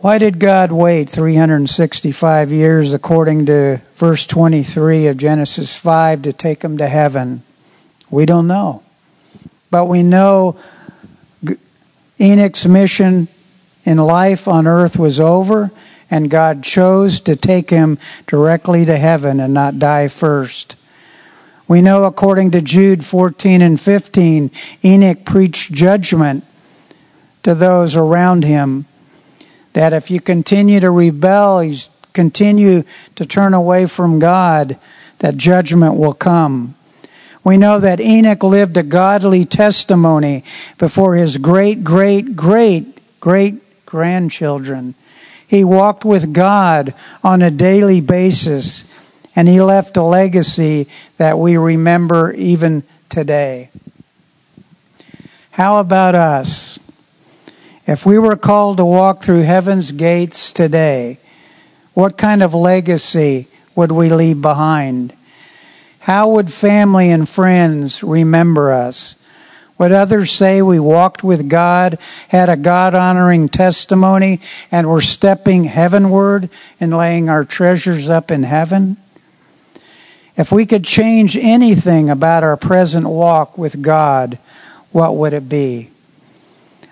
Why 0.00 0.16
did 0.16 0.38
God 0.38 0.72
wait 0.72 1.10
365 1.10 2.50
years, 2.50 2.94
according 2.94 3.46
to 3.46 3.82
verse 3.96 4.26
23 4.26 5.08
of 5.08 5.18
Genesis 5.18 5.76
5, 5.76 6.22
to 6.22 6.32
take 6.32 6.62
him 6.62 6.78
to 6.78 6.88
heaven? 6.88 7.42
We 8.08 8.24
don't 8.24 8.46
know. 8.46 8.82
But 9.70 9.86
we 9.86 10.02
know 10.02 10.56
Enoch's 12.18 12.66
mission 12.66 13.28
in 13.84 13.98
life 13.98 14.48
on 14.48 14.66
earth 14.66 14.98
was 14.98 15.20
over, 15.20 15.70
and 16.10 16.30
God 16.30 16.62
chose 16.62 17.20
to 17.20 17.36
take 17.36 17.68
him 17.68 17.98
directly 18.26 18.86
to 18.86 18.96
heaven 18.96 19.38
and 19.38 19.52
not 19.52 19.78
die 19.78 20.08
first. 20.08 20.76
We 21.70 21.82
know, 21.82 22.02
according 22.02 22.50
to 22.50 22.60
Jude 22.60 23.04
14 23.04 23.62
and 23.62 23.80
15, 23.80 24.50
Enoch 24.84 25.24
preached 25.24 25.72
judgment 25.72 26.44
to 27.44 27.54
those 27.54 27.94
around 27.94 28.42
him 28.42 28.86
that 29.74 29.92
if 29.92 30.10
you 30.10 30.20
continue 30.20 30.80
to 30.80 30.90
rebel, 30.90 31.62
you 31.62 31.78
continue 32.12 32.82
to 33.14 33.24
turn 33.24 33.54
away 33.54 33.86
from 33.86 34.18
God, 34.18 34.80
that 35.20 35.36
judgment 35.36 35.94
will 35.94 36.12
come. 36.12 36.74
We 37.44 37.56
know 37.56 37.78
that 37.78 38.00
Enoch 38.00 38.42
lived 38.42 38.76
a 38.76 38.82
godly 38.82 39.44
testimony 39.44 40.42
before 40.76 41.14
his 41.14 41.36
great, 41.36 41.84
great, 41.84 42.34
great, 42.34 43.20
great 43.20 43.86
grandchildren. 43.86 44.96
He 45.46 45.62
walked 45.62 46.04
with 46.04 46.32
God 46.32 46.94
on 47.22 47.42
a 47.42 47.50
daily 47.52 48.00
basis, 48.00 48.89
and 49.36 49.48
he 49.48 49.60
left 49.60 49.96
a 49.96 50.02
legacy 50.02 50.88
that 51.16 51.38
we 51.38 51.56
remember 51.56 52.32
even 52.32 52.82
today. 53.08 53.70
How 55.52 55.78
about 55.78 56.14
us? 56.14 56.78
If 57.86 58.06
we 58.06 58.18
were 58.18 58.36
called 58.36 58.76
to 58.76 58.84
walk 58.84 59.22
through 59.22 59.42
heaven's 59.42 59.90
gates 59.90 60.52
today, 60.52 61.18
what 61.94 62.16
kind 62.16 62.42
of 62.42 62.54
legacy 62.54 63.48
would 63.74 63.92
we 63.92 64.10
leave 64.10 64.40
behind? 64.40 65.12
How 66.00 66.28
would 66.30 66.52
family 66.52 67.10
and 67.10 67.28
friends 67.28 68.02
remember 68.02 68.72
us? 68.72 69.16
Would 69.78 69.92
others 69.92 70.30
say 70.30 70.60
we 70.60 70.78
walked 70.78 71.24
with 71.24 71.48
God, 71.48 71.98
had 72.28 72.48
a 72.48 72.56
God 72.56 72.94
honoring 72.94 73.48
testimony, 73.48 74.40
and 74.70 74.88
were 74.88 75.00
stepping 75.00 75.64
heavenward 75.64 76.50
and 76.80 76.96
laying 76.96 77.28
our 77.28 77.44
treasures 77.44 78.10
up 78.10 78.30
in 78.30 78.42
heaven? 78.42 78.98
If 80.36 80.52
we 80.52 80.66
could 80.66 80.84
change 80.84 81.36
anything 81.36 82.08
about 82.08 82.44
our 82.44 82.56
present 82.56 83.06
walk 83.06 83.58
with 83.58 83.82
God, 83.82 84.38
what 84.92 85.16
would 85.16 85.32
it 85.32 85.48
be? 85.48 85.90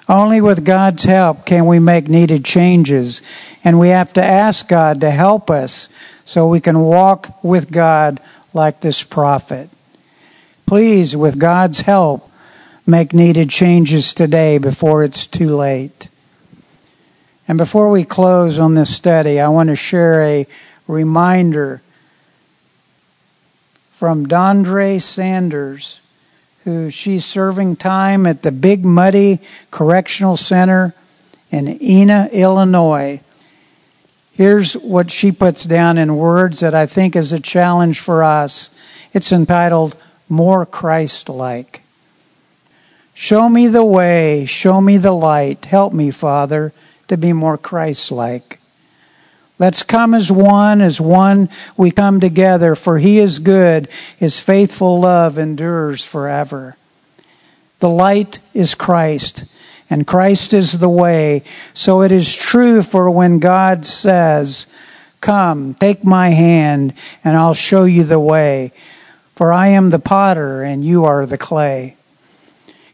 Only 0.09 0.41
with 0.41 0.65
God's 0.65 1.05
help 1.05 1.45
can 1.45 1.67
we 1.67 1.79
make 1.79 2.09
needed 2.09 2.45
changes, 2.45 3.21
and 3.63 3.79
we 3.79 3.89
have 3.89 4.13
to 4.15 4.25
ask 4.25 4.67
God 4.67 5.03
to 5.03 5.11
help 5.11 5.51
us 5.51 5.89
so 6.25 6.49
we 6.49 6.61
can 6.61 6.81
walk 6.81 7.43
with 7.43 7.71
God 7.71 8.21
like 8.55 8.81
this 8.81 9.03
prophet. 9.03 9.69
Please, 10.67 11.15
with 11.15 11.39
God's 11.39 11.83
help, 11.83 12.31
make 12.87 13.13
needed 13.13 13.51
changes 13.51 14.15
today 14.15 14.59
before 14.59 15.05
it's 15.05 15.27
too 15.27 15.55
late. 15.55 16.09
And 17.47 17.59
before 17.59 17.91
we 17.91 18.05
close 18.05 18.59
on 18.59 18.75
this 18.75 18.95
study, 18.95 19.41
I 19.41 19.49
want 19.49 19.69
to 19.69 19.77
share 19.77 20.23
a 20.23 20.47
reminder 20.87 21.83
from 23.99 24.27
Dondre 24.27 25.03
Sanders 25.03 25.99
who 26.69 26.91
she's 26.91 27.25
serving 27.25 27.75
time 27.75 28.27
at 28.27 28.43
the 28.43 28.53
Big 28.53 28.85
Muddy 28.85 29.41
Correctional 29.71 30.37
Center 30.37 30.95
in 31.51 31.83
Ina, 31.83 32.29
Illinois. 32.31 33.21
Here's 34.35 34.75
what 34.75 35.11
she 35.11 35.33
puts 35.33 35.65
down 35.65 35.97
in 35.99 36.17
words 36.17 36.61
that 36.61 36.75
I 36.75 36.85
think 36.85 37.17
is 37.17 37.33
a 37.33 37.41
challenge 37.41 37.99
for 37.99 38.23
us. 38.23 38.73
It's 39.15 39.33
entitled 39.33 39.97
More 40.29 40.67
Christ 40.67 41.29
Like. 41.31 41.83
Show 43.15 43.49
me 43.49 43.67
the 43.67 43.85
way, 43.85 44.45
show 44.47 44.81
me 44.81 44.99
the 44.99 45.13
light. 45.13 45.65
Help 45.65 45.93
me, 45.93 46.11
Father, 46.11 46.73
to 47.09 47.17
be 47.17 47.33
more 47.33 47.59
Christ 47.59 48.13
like. 48.13 48.58
Let's 49.59 49.83
come 49.83 50.15
as 50.15 50.31
one, 50.31 50.81
as 50.81 51.01
one 51.01 51.49
we 51.77 51.91
come 51.91 52.21
together, 52.21 52.77
for 52.77 52.99
he 52.99 53.19
is 53.19 53.41
good. 53.41 53.89
His 54.17 54.39
faithful 54.39 55.01
love 55.01 55.37
endures 55.37 56.05
forever. 56.05 56.77
The 57.81 57.89
light 57.89 58.39
is 58.55 58.75
Christ, 58.75 59.45
and 59.91 60.07
Christ 60.07 60.55
is 60.55 60.79
the 60.79 60.89
way. 60.89 61.43
So 61.75 62.03
it 62.03 62.13
is 62.13 62.35
true 62.35 62.83
for 62.83 63.11
when 63.11 63.41
God 63.41 63.85
says, 63.85 64.69
Come, 65.21 65.75
take 65.75 66.05
my 66.05 66.29
hand, 66.29 66.95
and 67.25 67.37
I'll 67.37 67.55
show 67.55 67.85
you 67.85 68.05
the 68.05 68.21
way. 68.21 68.73
For 69.35 69.53
I 69.53 69.69
am 69.69 69.91
the 69.91 69.99
potter, 69.99 70.63
and 70.63 70.85
you 70.85 71.05
are 71.05 71.27
the 71.27 71.39
clay. 71.39 71.97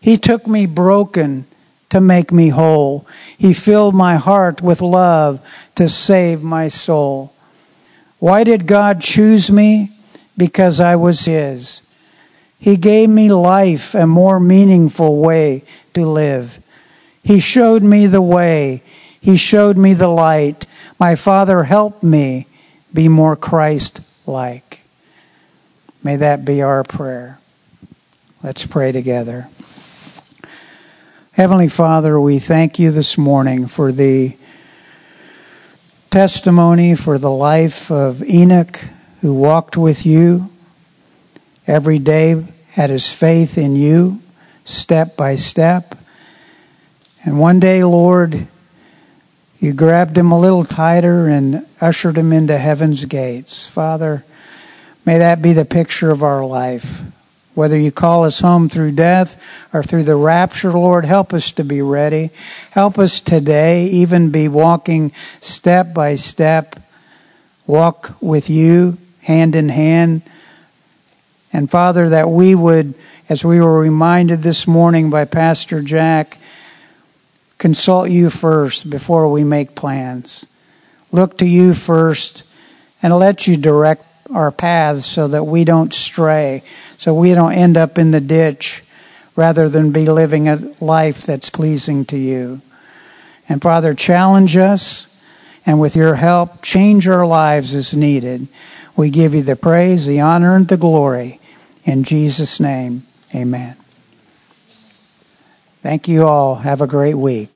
He 0.00 0.16
took 0.16 0.46
me 0.46 0.64
broken 0.64 1.46
to 1.94 2.00
make 2.00 2.32
me 2.32 2.48
whole. 2.48 3.06
He 3.38 3.54
filled 3.54 3.94
my 3.94 4.16
heart 4.16 4.60
with 4.60 4.82
love 4.82 5.38
to 5.76 5.88
save 5.88 6.42
my 6.42 6.66
soul. 6.66 7.32
Why 8.18 8.42
did 8.42 8.66
God 8.66 9.00
choose 9.00 9.48
me? 9.48 9.92
Because 10.36 10.80
I 10.80 10.96
was 10.96 11.26
His. 11.26 11.82
He 12.58 12.76
gave 12.76 13.08
me 13.08 13.30
life, 13.30 13.94
a 13.94 14.08
more 14.08 14.40
meaningful 14.40 15.20
way 15.20 15.62
to 15.92 16.04
live. 16.04 16.58
He 17.22 17.38
showed 17.38 17.84
me 17.84 18.08
the 18.08 18.20
way. 18.20 18.82
He 19.20 19.36
showed 19.36 19.76
me 19.76 19.94
the 19.94 20.08
light. 20.08 20.66
My 20.98 21.14
Father 21.14 21.62
helped 21.62 22.02
me 22.02 22.48
be 22.92 23.06
more 23.06 23.36
Christ 23.36 24.00
like. 24.26 24.80
May 26.02 26.16
that 26.16 26.44
be 26.44 26.60
our 26.60 26.82
prayer. 26.82 27.38
Let's 28.42 28.66
pray 28.66 28.90
together. 28.90 29.46
Heavenly 31.34 31.68
Father, 31.68 32.20
we 32.20 32.38
thank 32.38 32.78
you 32.78 32.92
this 32.92 33.18
morning 33.18 33.66
for 33.66 33.90
the 33.90 34.36
testimony, 36.08 36.94
for 36.94 37.18
the 37.18 37.28
life 37.28 37.90
of 37.90 38.22
Enoch 38.22 38.78
who 39.20 39.34
walked 39.34 39.76
with 39.76 40.06
you 40.06 40.48
every 41.66 41.98
day, 41.98 42.40
had 42.70 42.90
his 42.90 43.12
faith 43.12 43.58
in 43.58 43.74
you 43.74 44.22
step 44.64 45.16
by 45.16 45.34
step. 45.34 45.98
And 47.24 47.40
one 47.40 47.58
day, 47.58 47.82
Lord, 47.82 48.46
you 49.58 49.72
grabbed 49.72 50.16
him 50.16 50.30
a 50.30 50.38
little 50.38 50.62
tighter 50.62 51.26
and 51.26 51.66
ushered 51.80 52.16
him 52.16 52.32
into 52.32 52.56
heaven's 52.56 53.06
gates. 53.06 53.66
Father, 53.66 54.24
may 55.04 55.18
that 55.18 55.42
be 55.42 55.52
the 55.52 55.64
picture 55.64 56.12
of 56.12 56.22
our 56.22 56.46
life. 56.46 57.02
Whether 57.54 57.78
you 57.78 57.92
call 57.92 58.24
us 58.24 58.40
home 58.40 58.68
through 58.68 58.92
death 58.92 59.40
or 59.72 59.82
through 59.82 60.04
the 60.04 60.16
rapture, 60.16 60.72
Lord, 60.72 61.04
help 61.04 61.32
us 61.32 61.52
to 61.52 61.64
be 61.64 61.82
ready. 61.82 62.30
Help 62.72 62.98
us 62.98 63.20
today 63.20 63.86
even 63.86 64.30
be 64.30 64.48
walking 64.48 65.12
step 65.40 65.94
by 65.94 66.16
step, 66.16 66.80
walk 67.66 68.16
with 68.20 68.50
you 68.50 68.98
hand 69.24 69.56
in 69.56 69.70
hand. 69.70 70.22
And 71.52 71.70
Father, 71.70 72.10
that 72.10 72.28
we 72.28 72.54
would, 72.54 72.94
as 73.28 73.44
we 73.44 73.60
were 73.60 73.80
reminded 73.80 74.42
this 74.42 74.66
morning 74.66 75.10
by 75.10 75.24
Pastor 75.24 75.80
Jack, 75.80 76.38
consult 77.58 78.10
you 78.10 78.28
first 78.28 78.90
before 78.90 79.30
we 79.30 79.44
make 79.44 79.74
plans. 79.74 80.44
Look 81.10 81.38
to 81.38 81.46
you 81.46 81.74
first 81.74 82.42
and 83.02 83.16
let 83.16 83.46
you 83.46 83.56
direct 83.56 84.04
our 84.30 84.50
paths 84.50 85.06
so 85.06 85.28
that 85.28 85.44
we 85.44 85.64
don't 85.64 85.92
stray, 85.94 86.62
so 86.98 87.14
we 87.14 87.34
don't 87.34 87.52
end 87.52 87.76
up 87.76 87.98
in 87.98 88.10
the 88.10 88.20
ditch 88.20 88.82
rather 89.36 89.68
than 89.68 89.92
be 89.92 90.06
living 90.06 90.48
a 90.48 90.56
life 90.80 91.22
that's 91.22 91.50
pleasing 91.50 92.04
to 92.06 92.16
you. 92.16 92.60
And 93.48 93.60
Father, 93.60 93.94
challenge 93.94 94.56
us 94.56 95.10
and 95.66 95.80
with 95.80 95.96
your 95.96 96.14
help, 96.16 96.62
change 96.62 97.08
our 97.08 97.26
lives 97.26 97.74
as 97.74 97.94
needed. 97.94 98.48
We 98.96 99.10
give 99.10 99.34
you 99.34 99.42
the 99.42 99.56
praise, 99.56 100.06
the 100.06 100.20
honor, 100.20 100.56
and 100.56 100.68
the 100.68 100.76
glory. 100.76 101.40
In 101.84 102.04
Jesus' 102.04 102.60
name, 102.60 103.02
amen. 103.34 103.76
Thank 105.82 106.08
you 106.08 106.26
all. 106.26 106.56
Have 106.56 106.80
a 106.80 106.86
great 106.86 107.14
week. 107.14 107.53